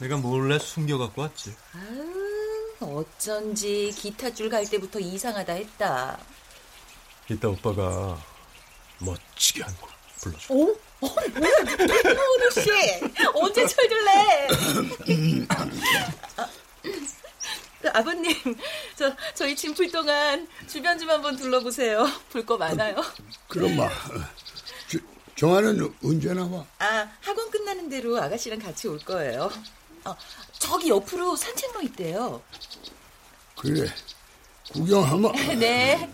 [0.00, 1.54] 내가 몰래 숨겨갖고 왔지.
[1.74, 6.18] 아유, 어쩐지 기타 줄 갈 때부터 이상하다 했다.
[7.30, 8.18] 이따 오빠가
[8.98, 9.88] 멋지게 한곡
[10.20, 10.54] 불러줘.
[10.54, 10.70] 오?
[10.70, 11.52] 어, 뭐야,
[12.14, 12.70] 호두 씨.
[13.34, 14.48] 언제 철들래?
[17.88, 18.34] 아, 그 아버님,
[18.96, 22.06] 저 저희 짐풀 동안 주변 좀 한번 둘러보세요.
[22.32, 22.96] 볼 거 많아요.
[23.48, 23.88] 그럼 마.
[24.88, 24.98] 저,
[25.36, 26.64] 정아는 언제 나와?
[26.78, 29.50] 아, 학원 끝나는 대로 아가씨랑 같이 올 거예요.
[30.04, 30.16] 어,
[30.58, 32.42] 저기 옆으로 산책로 있대요.
[33.56, 33.88] 그래.
[34.72, 35.32] 구경하마.
[35.58, 36.10] 네.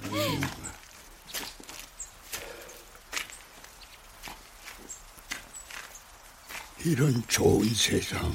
[6.84, 8.32] 이런 좋은 세상.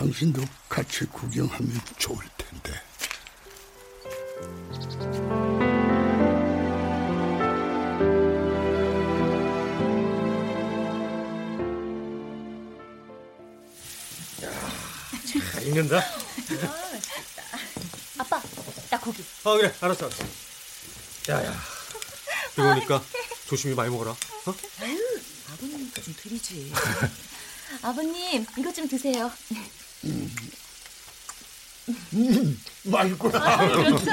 [0.00, 2.72] 당신도 같이 구경하면 좋을 텐데.
[15.52, 16.02] 잘 읽는다.
[18.16, 18.40] 아빠,
[18.88, 19.22] 나 고기.
[19.44, 20.24] 아 그래, 알았어, 알았어.
[21.28, 21.60] 야야,
[22.54, 23.04] 그러니까
[23.46, 24.12] 조심히 많이 먹어라.
[24.12, 24.54] 어?
[24.80, 25.20] 아유,
[25.52, 26.72] 아버님도 좀 드리지.
[27.82, 29.30] 아버님, 이것 좀 드세요.
[32.12, 33.38] 음, 맛있구나.
[33.38, 34.10] 아, 그렇죠.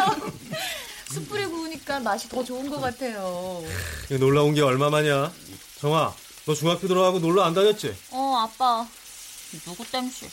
[1.14, 3.64] 숯불에 구우니까 맛이 더 좋은 것 같아요.
[4.06, 5.32] 이거 놀러 온 게 얼마만이야?
[5.80, 6.14] 정아,
[6.46, 7.96] 너 중학교 들어가고 놀러 안 다녔지?
[8.12, 8.86] 어, 아빠.
[9.64, 10.28] 누구 땜시?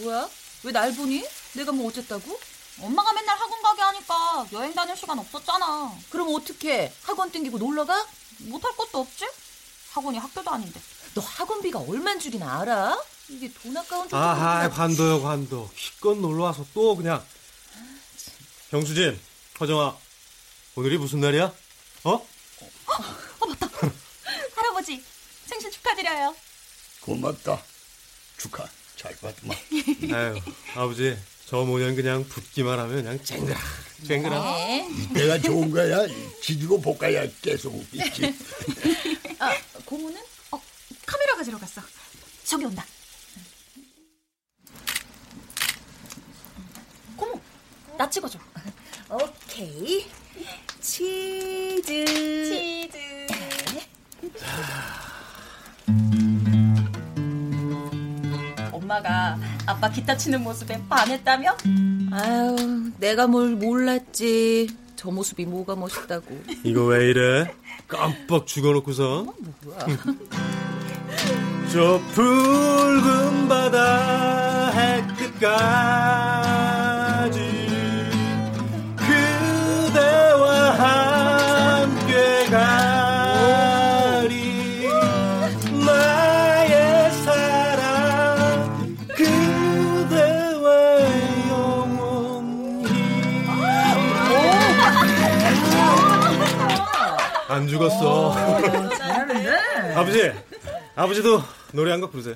[0.00, 0.28] 뭐야?
[0.64, 1.24] 왜 날 보니?
[1.54, 2.38] 내가 뭐 어쨌다고?
[2.80, 5.92] 엄마가 맨날 학원 가게 하니까 여행 다닐 시간 없었잖아.
[6.10, 6.92] 그럼 어떻게?
[7.02, 8.06] 학원 땡기고 놀러 가?
[8.40, 9.26] 못할 것도 없지?
[9.92, 10.80] 학원이 학교도 아닌데.
[11.14, 12.98] 너 학원비가 얼만 줄이나 알아?
[13.32, 14.18] 이게 돈 아까운 돈.
[14.18, 15.70] 아하, 관도요, 관도.
[15.74, 17.24] 기껏 놀러 와서 또 그냥.
[18.70, 19.18] 경수진,
[19.58, 19.96] 허정아,
[20.76, 21.52] 오늘이 무슨 날이야?
[22.04, 22.26] 어?
[24.56, 25.02] 할아버지,
[25.46, 26.34] 생신 축하드려요.
[27.00, 27.62] 고맙다.
[28.38, 28.66] 축하.
[28.96, 29.54] 잘 받마.
[30.16, 30.40] 아유,
[30.74, 33.58] 아버지, 저 모년 그냥 붙기만 하면 그냥 쨍그라,
[34.06, 34.42] 쨍그라.
[34.42, 34.88] 네.
[34.90, 36.06] 이때가 좋은 거야.
[36.42, 38.34] 지지고 볶아야 계속 있지.
[39.38, 40.20] 아, 고모는?
[40.52, 40.62] 어,
[41.04, 41.82] 카메라 가지러 갔어.
[42.44, 42.84] 저기 온다.
[47.16, 47.40] 고모,
[47.98, 48.38] 나 찍어줘.
[49.10, 50.06] 오케이.
[50.80, 52.04] 치즈.
[52.04, 52.98] 치즈.
[58.72, 61.56] 엄마가 아빠 기타 치는 모습에 반했다며?
[62.12, 64.68] 아유, 내가 뭘 몰랐지.
[64.96, 66.26] 저 모습이 뭐가 멋있다고.
[66.64, 67.54] 이거 왜 이래?
[67.88, 69.26] 깜빡 죽어놓고서.
[69.64, 69.86] 뭐야?
[71.72, 76.51] 저 붉은 바다 해 끝까지
[97.92, 98.34] 죽었어
[98.96, 99.94] 잘하는데.
[99.94, 100.32] 아버지
[100.94, 101.42] 아버지도
[101.72, 102.34] 노래 한 곡 부르세요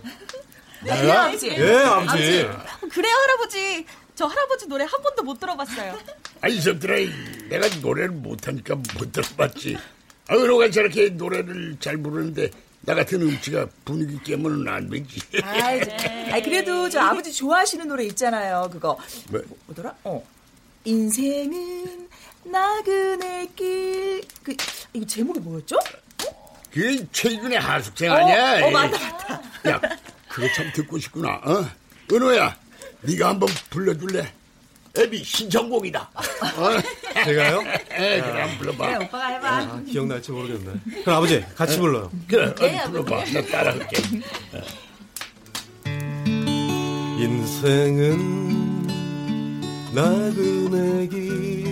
[0.87, 1.49] 예, 아버지.
[1.49, 2.49] 예 아버지
[2.91, 3.87] 그래요, 할아버지.
[4.15, 5.99] 저 할아버지 노래 한 번도 못 들어봤어요.
[6.41, 6.95] 아니 저들아
[7.49, 9.77] 내가 노래를 못하니까 못 들어봤지.
[10.29, 12.51] 아 그러가 저렇게 노래를 잘 부르는데
[12.83, 15.21] 나 같은 음치가 분위기 깨면은 안 되지.
[15.43, 15.81] 아이,
[16.31, 18.69] 아이, 그래도 저 아버지 좋아하시는 노래 있잖아요.
[18.73, 18.97] 그거.
[19.31, 19.95] 뭐, 뭐더라?
[20.05, 20.25] 어.
[20.85, 22.09] 인생은
[22.51, 24.23] 나그네 길.
[24.43, 24.57] 그,
[24.93, 25.77] 이거 제목이 뭐였죠?
[26.71, 28.65] 그게 최근의 하숙생 아니야?
[28.65, 29.43] 어, 어, 맞다, 맞다.
[29.71, 29.81] 야,
[30.29, 31.41] 그거 참 듣고 싶구나.
[31.45, 31.67] 어?
[32.13, 32.57] 은호야,
[33.03, 34.33] 네가 한번 불러줄래?
[34.99, 36.11] 애비 신청곡이다.
[36.15, 37.23] 어?
[37.25, 37.61] 제가요?
[37.91, 38.99] 에, 그래, 한번 불러봐.
[39.05, 39.49] 오빠가 해봐.
[39.49, 43.25] 아, 기억날지 모르겠네 그럼 아버지 같이 불러요 그래, 어, 불러봐.
[43.25, 43.97] 나 따라할게.
[47.19, 48.87] 인생은
[49.95, 51.66] 나그네 길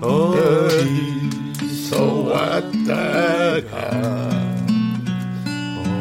[0.00, 1.92] 어디서
[2.22, 3.74] 왔다가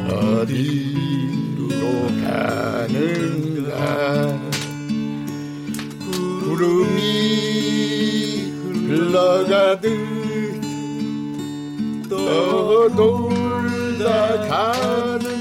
[0.09, 1.69] 어디로
[2.23, 3.73] 가는가?
[6.45, 6.97] 구름이
[8.87, 9.85] 흘러가듯
[12.09, 14.07] 떠돌다
[14.47, 15.38] 가는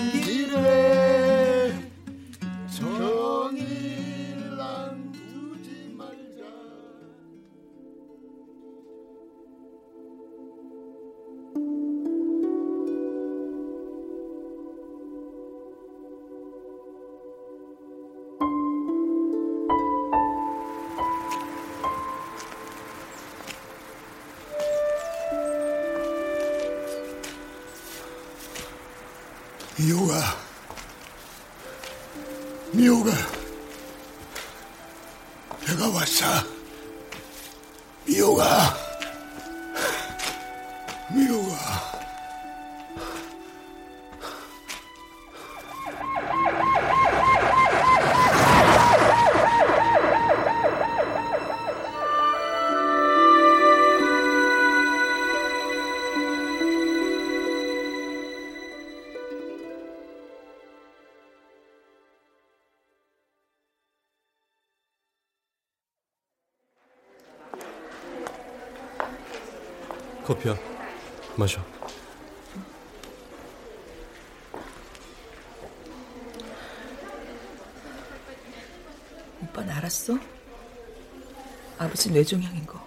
[81.98, 82.78] 아버지 뇌종양인 거.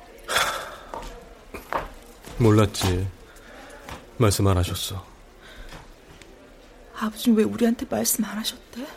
[2.38, 3.06] 몰랐지.
[4.16, 5.06] 말씀 안 하셨어.
[6.96, 8.88] 아버지는 왜 우리한테 말씀 안 하셨대?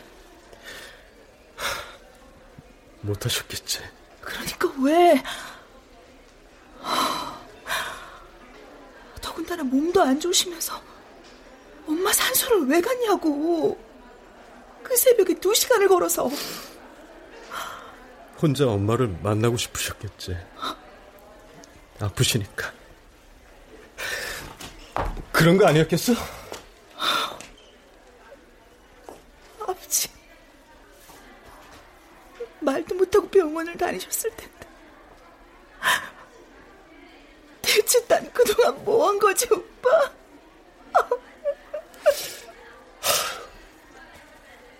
[3.01, 3.79] 못 하셨겠지.
[4.21, 5.21] 그러니까 왜?
[9.21, 10.81] 더군다나 몸도 안 좋으시면서
[11.87, 13.77] 엄마 산소를 왜 갔냐고.
[14.81, 16.29] 그 새벽에 두 시간을 걸어서.
[18.41, 20.37] 혼자 엄마를 만나고 싶으셨겠지.
[21.99, 22.73] 아프시니까.
[25.31, 26.13] 그런 거 아니었겠어?
[29.61, 30.09] 아버지.
[32.59, 34.55] 말도 못하고 병원을 다니셨을 텐데.
[37.61, 40.11] 대체 난 그동안 뭐 한 거지, 오빠?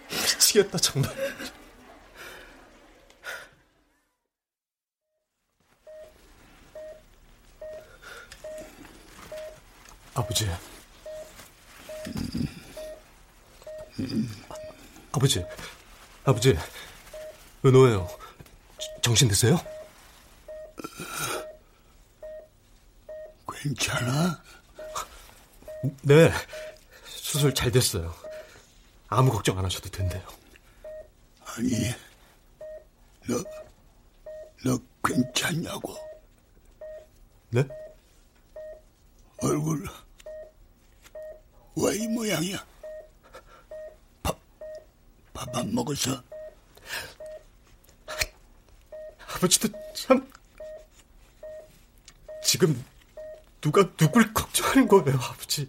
[0.10, 1.12] 미치겠다, 정말.
[10.36, 10.50] 아버지.
[15.14, 15.46] 아버지.
[16.26, 16.58] 아버지.
[17.64, 18.10] 은호예요.
[19.02, 19.58] 정신 드세요?
[23.50, 24.44] 괜찮아?
[26.02, 26.32] 네.
[27.06, 28.14] 수술 잘 됐어요.
[29.08, 30.22] 아무 걱정 안 하셔도 된대요.
[31.46, 31.72] 아니,
[33.28, 33.42] 너,
[34.66, 35.96] 너 괜찮냐고?
[37.52, 37.64] 네?
[39.38, 39.88] 얼굴
[41.76, 42.66] 왜 이 모양이야?
[44.24, 44.38] 밥,
[45.34, 46.24] 밥 안 먹어서?
[49.36, 50.26] 아버지도 참
[52.44, 52.84] 지금
[53.60, 55.68] 누가 누굴 걱정하는 거예요, 아버지?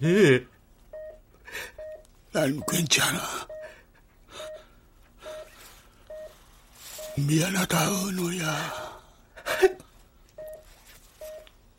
[2.33, 3.21] 난 괜찮아.
[7.17, 9.01] 미안하다, 은호야.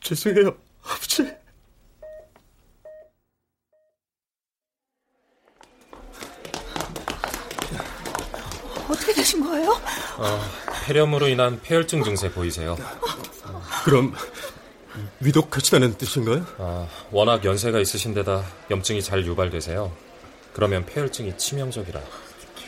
[0.02, 1.24] 죄송해요, 아버지.
[8.90, 9.74] 어떻게 되신 거예요?
[10.18, 10.42] 어,
[10.86, 12.78] 폐렴으로 인한 폐혈증 증세 보이세요?
[13.86, 14.14] 그럼
[15.20, 16.46] 위독하시다는 뜻인가요?
[16.58, 19.92] 아, 워낙 연세가 있으신 데다 염증이 잘 유발되세요.
[20.54, 22.02] 그러면 폐혈증이 치명적이라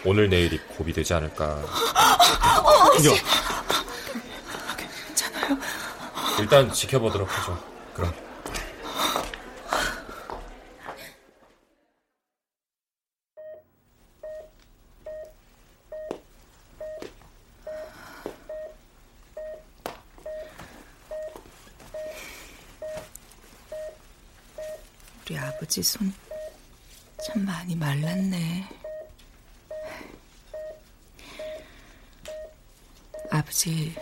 [0.05, 1.45] 오늘 내일이 고비되지 않을까.
[1.45, 1.63] 어,
[3.05, 3.11] 야,
[4.77, 5.57] 괜찮아요.
[6.39, 7.61] 일단 지켜보도록 하죠.
[7.95, 8.13] 그럼.
[25.29, 25.37] 우리
[25.69, 26.11] 아버지 손
[27.23, 28.67] 참 많이 말랐네.
[33.29, 33.93] 아버지,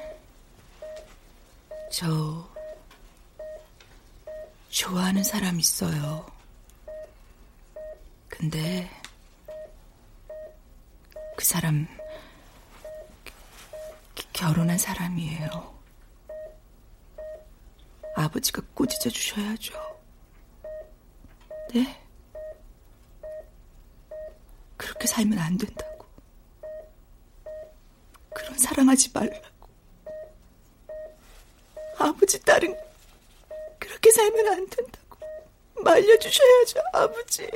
[1.91, 2.47] 저
[4.69, 6.25] 좋아하는 사람 있어요.
[8.29, 8.89] 근데
[11.35, 11.85] 그 사람
[14.15, 15.75] 기- 결혼한 사람이에요.
[18.15, 19.86] 아버지가 꾸짖어 주셔야죠.
[21.77, 21.95] 네?
[24.77, 26.05] 그렇게 살면 안 된다고.
[28.33, 29.69] 그런 사랑하지 말라고.
[31.99, 32.75] 아버지 딸은
[33.77, 35.17] 그렇게 살면 안 된다고.
[35.75, 37.47] 말려주셔야죠, 아버지.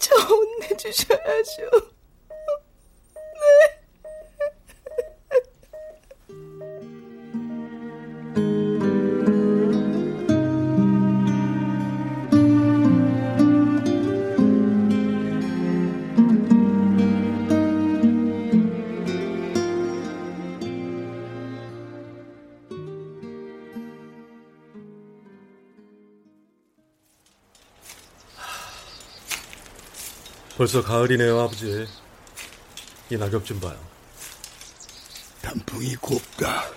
[0.00, 1.93] 저 혼내주셔야죠.
[30.64, 31.86] 벌써 가을이네요, 아버지.
[33.10, 33.78] 이 낙엽 좀 봐요.
[35.42, 36.70] 단풍이 곱다.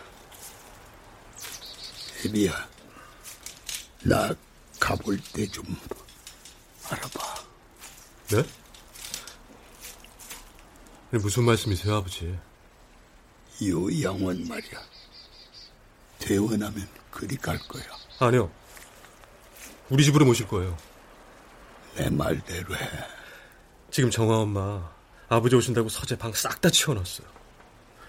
[2.25, 2.67] 애비야,
[4.03, 4.35] 나
[4.77, 5.63] 가볼 때 좀
[6.89, 7.35] 알아봐.
[8.31, 8.43] 네?
[11.11, 12.37] 무슨 말씀이세요, 아버지?
[13.69, 14.81] 요 양원 말이야.
[16.19, 17.85] 퇴원하면 그리 갈 거야.
[18.19, 18.51] 아니요.
[19.89, 20.75] 우리 집으로 모실 거예요.
[21.95, 23.16] 내 말대로 해.
[23.91, 24.91] 지금 정아 엄마
[25.29, 27.27] 아버지 오신다고 서재 방 싹 다 치워놨어요.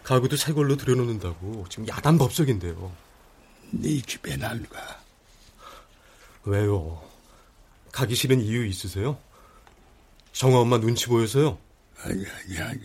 [0.03, 2.93] 가구도 새 걸로 들여놓는다고 지금 야단 법석인데요.
[3.73, 5.01] 네 집에 난 가.
[6.45, 7.03] 왜요?
[7.93, 9.19] 가기 싫은 이유 있으세요?
[10.33, 11.59] 정아 엄마 눈치 보여서요?
[12.03, 12.81] 아니 아니 아니.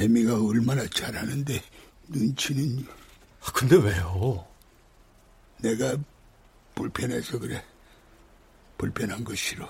[0.00, 1.62] 애미가 얼마나 잘하는데
[2.08, 2.86] 눈치는.
[3.46, 4.46] 아, 근데 왜요?
[5.58, 5.96] 내가
[6.74, 7.64] 불편해서 그래.
[8.78, 9.68] 불편한 거 싫어.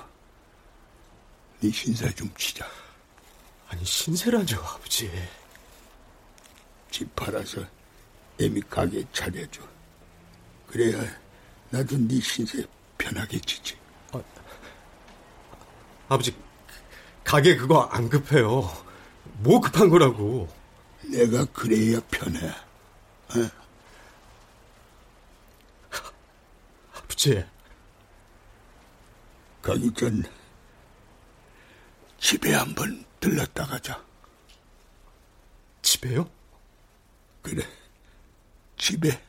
[1.61, 2.67] 네 신사 좀 치자.
[3.69, 5.11] 아니 신세라죠 아버지.
[6.91, 7.65] 집 팔아서
[8.41, 9.63] 애미 가게 차려줘.
[10.69, 11.03] 그래야
[11.71, 12.65] 나도 네 신세
[12.99, 13.77] 편하게 지지.
[14.13, 14.23] 아,
[16.09, 16.37] 아버지
[17.25, 18.71] 가게 그거 안 급해요.
[19.39, 20.49] 뭐 급한 거라고.
[21.11, 22.49] 내가 그래야 편해.
[22.49, 23.51] 어?
[26.95, 27.45] 아버지.
[29.63, 30.23] 가기 전
[32.25, 34.03] 집에 한번 들렀다 가자.
[35.83, 36.27] 집에요?
[37.43, 37.63] 그래,
[38.79, 39.21] 집에.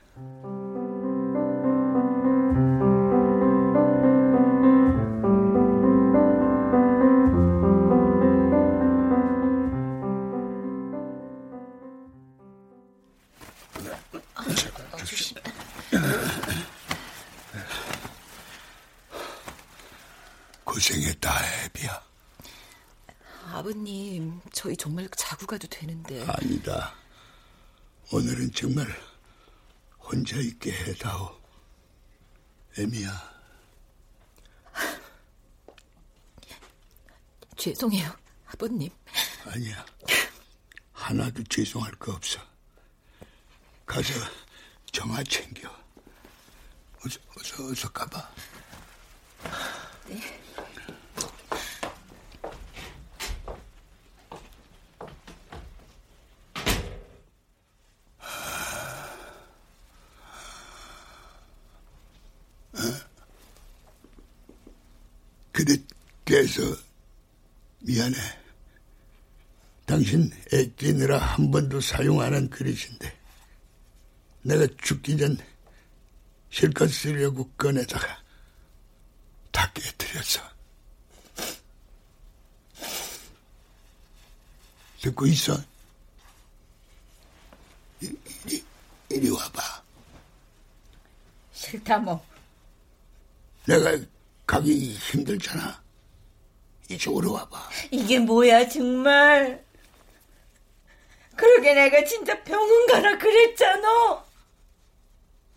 [20.64, 22.05] 고생했다, 애비야.
[23.56, 26.26] 아버님, 저희 정말 자고 가도 되는데.
[26.28, 26.94] 아니다.
[28.12, 28.86] 오늘은 정말
[29.98, 31.42] 혼자 있게 해다오.
[32.78, 33.34] 애미야.
[37.56, 38.14] 죄송해요,
[38.48, 38.90] 아버님.
[39.46, 39.86] 아니야.
[40.92, 42.42] 하나도 죄송할 거 없어.
[43.86, 44.14] 가서
[44.92, 45.70] 정아 챙겨.
[47.06, 48.30] 어서, 어서, 어서 가봐.
[50.10, 50.46] 네.
[65.56, 65.82] 그릇
[66.56, 66.78] 깨서
[67.82, 68.16] 미안해.
[69.86, 73.14] 당신 애 끼느라 한 번도 사용 안 한 그릇인데
[74.42, 75.38] 내가 죽기 전
[76.50, 78.24] 실컷 쓰려고 꺼내다가
[79.52, 80.42] 다 깨뜨렸어.
[85.02, 85.56] 듣고 있어?
[88.02, 88.64] 이리,
[89.10, 89.84] 이리 와봐.
[91.54, 92.26] 싫다 뭐.
[93.68, 93.96] 내가
[94.48, 95.85] 가기 힘들잖아.
[96.90, 97.70] 이쪽으로 와봐.
[97.92, 99.64] 이게 뭐야 정말.
[101.36, 104.24] 그러게 내가 진짜 병원 가라 그랬잖아.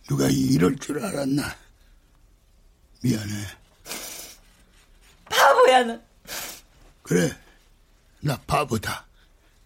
[0.08, 1.54] 누가 이럴 줄 알았나?
[3.02, 3.34] 미안해.
[5.26, 6.00] 바보야 너.
[7.02, 7.30] 그래,
[8.20, 9.06] 나 바보다.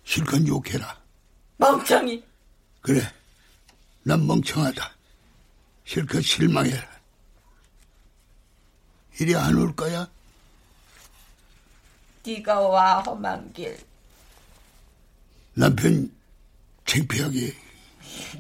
[0.05, 1.01] 실컷 욕해라.
[1.57, 2.25] 멍청이.
[2.81, 3.01] 그래,
[4.03, 4.93] 난 멍청하다.
[5.85, 6.91] 실컷 실망해라.
[9.21, 10.11] 이리 안 올 거야?
[12.25, 13.77] 네가 와 험한 길.
[15.55, 16.11] 남편
[16.87, 17.55] 창피하게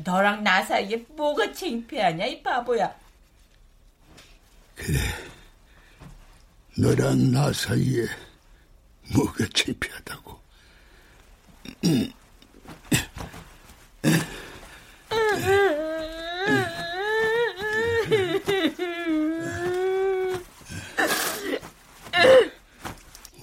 [0.04, 2.94] 너랑 나 사이에 뭐가 창피하냐 이 바보야.
[4.74, 4.98] 그래
[6.78, 8.06] 너랑 나 사이에
[9.14, 10.40] 뭐가 창피하다고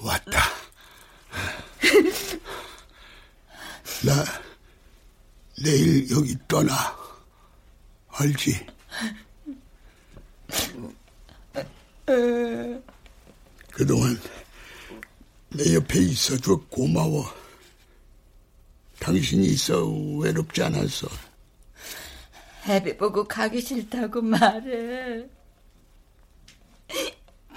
[0.02, 0.40] 왔다
[4.06, 4.24] 나
[5.62, 6.74] 내일 여기 떠나
[8.10, 8.66] 알지?
[13.72, 14.20] 그동안
[15.50, 17.26] 내 옆에 있어줘 고마워.
[19.00, 19.86] 당신이 있어
[20.20, 21.08] 외롭지 않았어.
[22.68, 25.26] 애비 보고 가기 싫다고 말해.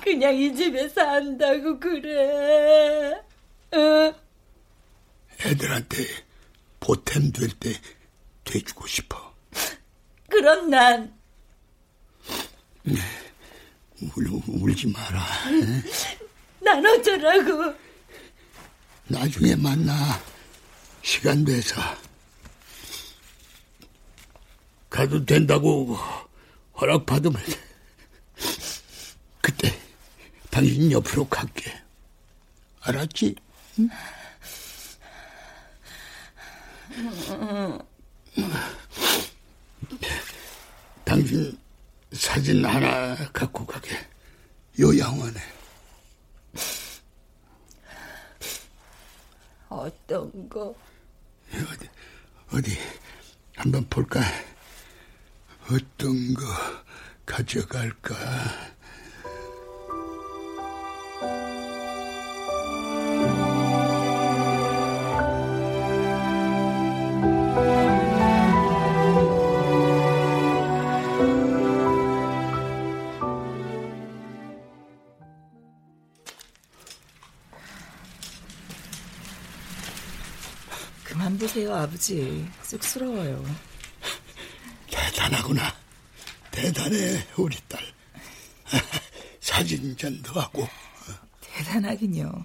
[0.02, 3.12] 그냥 이 집에 산다고 그래.
[3.72, 4.14] 어?
[5.44, 5.96] 애들한테
[6.82, 7.80] 보탬 될 때
[8.44, 9.32] 돼주고 싶어.
[10.28, 11.16] 그럼 난
[12.84, 15.24] 울, 울지 마라.
[16.60, 17.72] 난 어쩌라고.
[19.06, 20.20] 나중에 만나.
[21.02, 21.80] 시간 돼서.
[24.90, 25.96] 가도 된다고
[26.80, 27.40] 허락받으면
[30.50, 31.72] 당신 옆으로 갈게.
[32.80, 33.34] 알았지?
[33.78, 33.88] 응?
[41.04, 41.58] 당신
[42.12, 43.96] 사진 하나 갖고 가게.
[44.78, 45.40] 요양원에.
[49.68, 50.72] 어떤 거?
[51.52, 51.88] 어디,
[52.52, 52.78] 어디,
[53.56, 54.20] 한번 볼까?
[55.70, 56.42] 어떤 거
[57.26, 58.71] 가져갈까?
[81.52, 82.48] 그만 보세요, 아버지.
[82.62, 83.44] 쑥스러워요.
[84.90, 85.74] 대단하구나.
[86.50, 87.80] 대단해, 우리 딸.
[89.40, 90.66] 사진전도 하고.
[91.40, 92.44] 대단하긴요.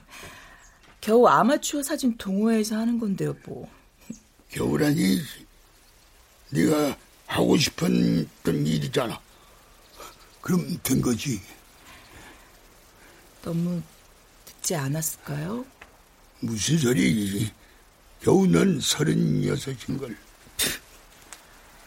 [1.00, 3.70] 겨우 아마추어 사진 동호회에서 하는 건데요, 뭐.
[4.50, 5.22] 겨울아니,
[6.50, 6.98] 네가
[7.28, 9.20] 하고 싶었던 일이잖아.
[10.42, 11.42] 그럼 된 거지.
[13.42, 13.82] 너무
[14.46, 15.66] 늦지 않았을까요?
[16.42, 17.52] 무슨 소리지?
[18.22, 20.18] 겨우 넌 서른여섯인걸.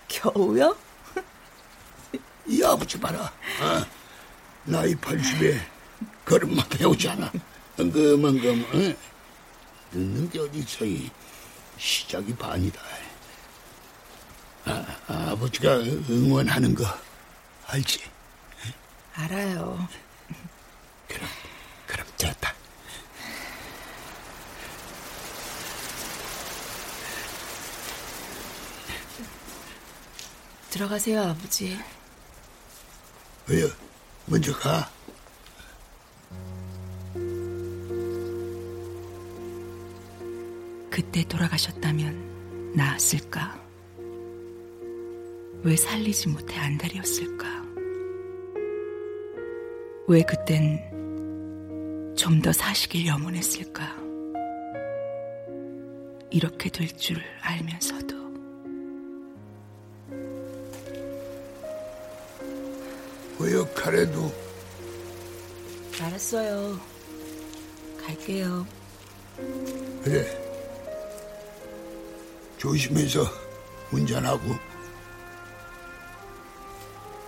[0.09, 0.77] 겨우요?
[2.47, 3.33] 이 아버지 봐라.
[3.61, 3.87] 어?
[4.65, 5.61] 나이 80에
[6.25, 7.31] 걸음만 배우잖아.
[7.79, 8.63] 엉금엉금.
[8.73, 8.97] 어?
[9.93, 11.11] 늦는 게 어디서 이
[11.79, 12.81] 시작이 반이다.
[14.67, 16.85] 아, 아버지가 응원하는 거
[17.67, 18.01] 알지?
[19.15, 19.89] 알아요.
[21.09, 21.29] 그럼,
[21.87, 22.55] 그럼 됐다.
[30.71, 31.77] 들어가세요, 아버지.
[33.49, 33.69] 왜요?
[34.27, 34.89] 먼저 가.
[40.91, 43.59] 그때 돌아가셨다면 나았을까?
[45.63, 47.47] 왜 살리지 못해 안달이었을까?
[50.09, 50.87] 왜 그땐
[52.17, 53.97] 좀 더 사시길 염원했을까?
[56.31, 58.30] 이렇게 될 줄 알면서도
[63.41, 64.31] 그 역할에도
[65.99, 66.79] 알았어요.
[67.99, 68.67] 갈게요.
[70.05, 70.27] 그래.
[72.59, 73.25] 조심해서
[73.91, 74.43] 운전하고.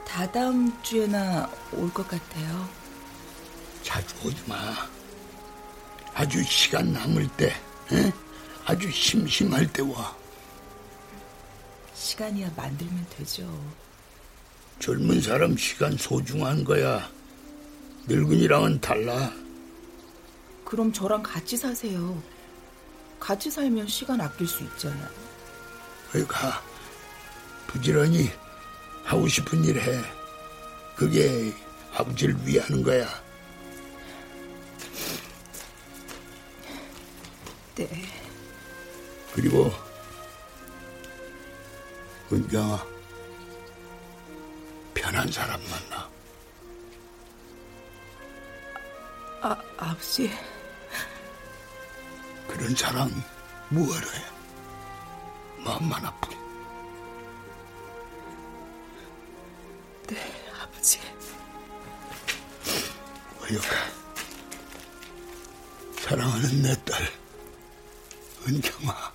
[0.07, 2.69] 다다음 주에나 올 것 같아요.
[3.83, 4.57] 자주 오지 마.
[6.13, 7.55] 아주 시간 남을 때,
[7.91, 8.13] 에?
[8.67, 10.15] 아주 심심할 때 와.
[11.95, 13.45] 시간이야 만들면 되죠.
[14.79, 17.09] 젊은 사람 시간 소중한 거야.
[18.07, 19.33] 늙은이랑은 달라.
[20.65, 22.21] 그럼 저랑 같이 사세요.
[23.21, 25.09] 같이 살면 시간 아낄 수 있잖아요.
[26.11, 26.63] 거기 가.
[27.69, 28.31] 부지런히
[29.05, 30.01] 하고 싶은 일 해.
[30.97, 31.53] 그게
[31.95, 33.07] 아버지를 위하는 거야.
[37.77, 37.89] 네.
[39.33, 39.73] 그리고
[42.31, 42.92] 은경아 편
[45.23, 46.11] 한 사람 만나.
[49.41, 50.29] 아, 아버지.
[52.49, 53.09] 그런 사람
[53.69, 54.25] 뭐하러 해?
[55.65, 56.37] 마음만 아프게.
[60.09, 60.99] 네, 아버지.
[63.43, 63.69] 어여가
[66.01, 67.01] 사랑하는 내 딸
[68.49, 69.12] 은경아.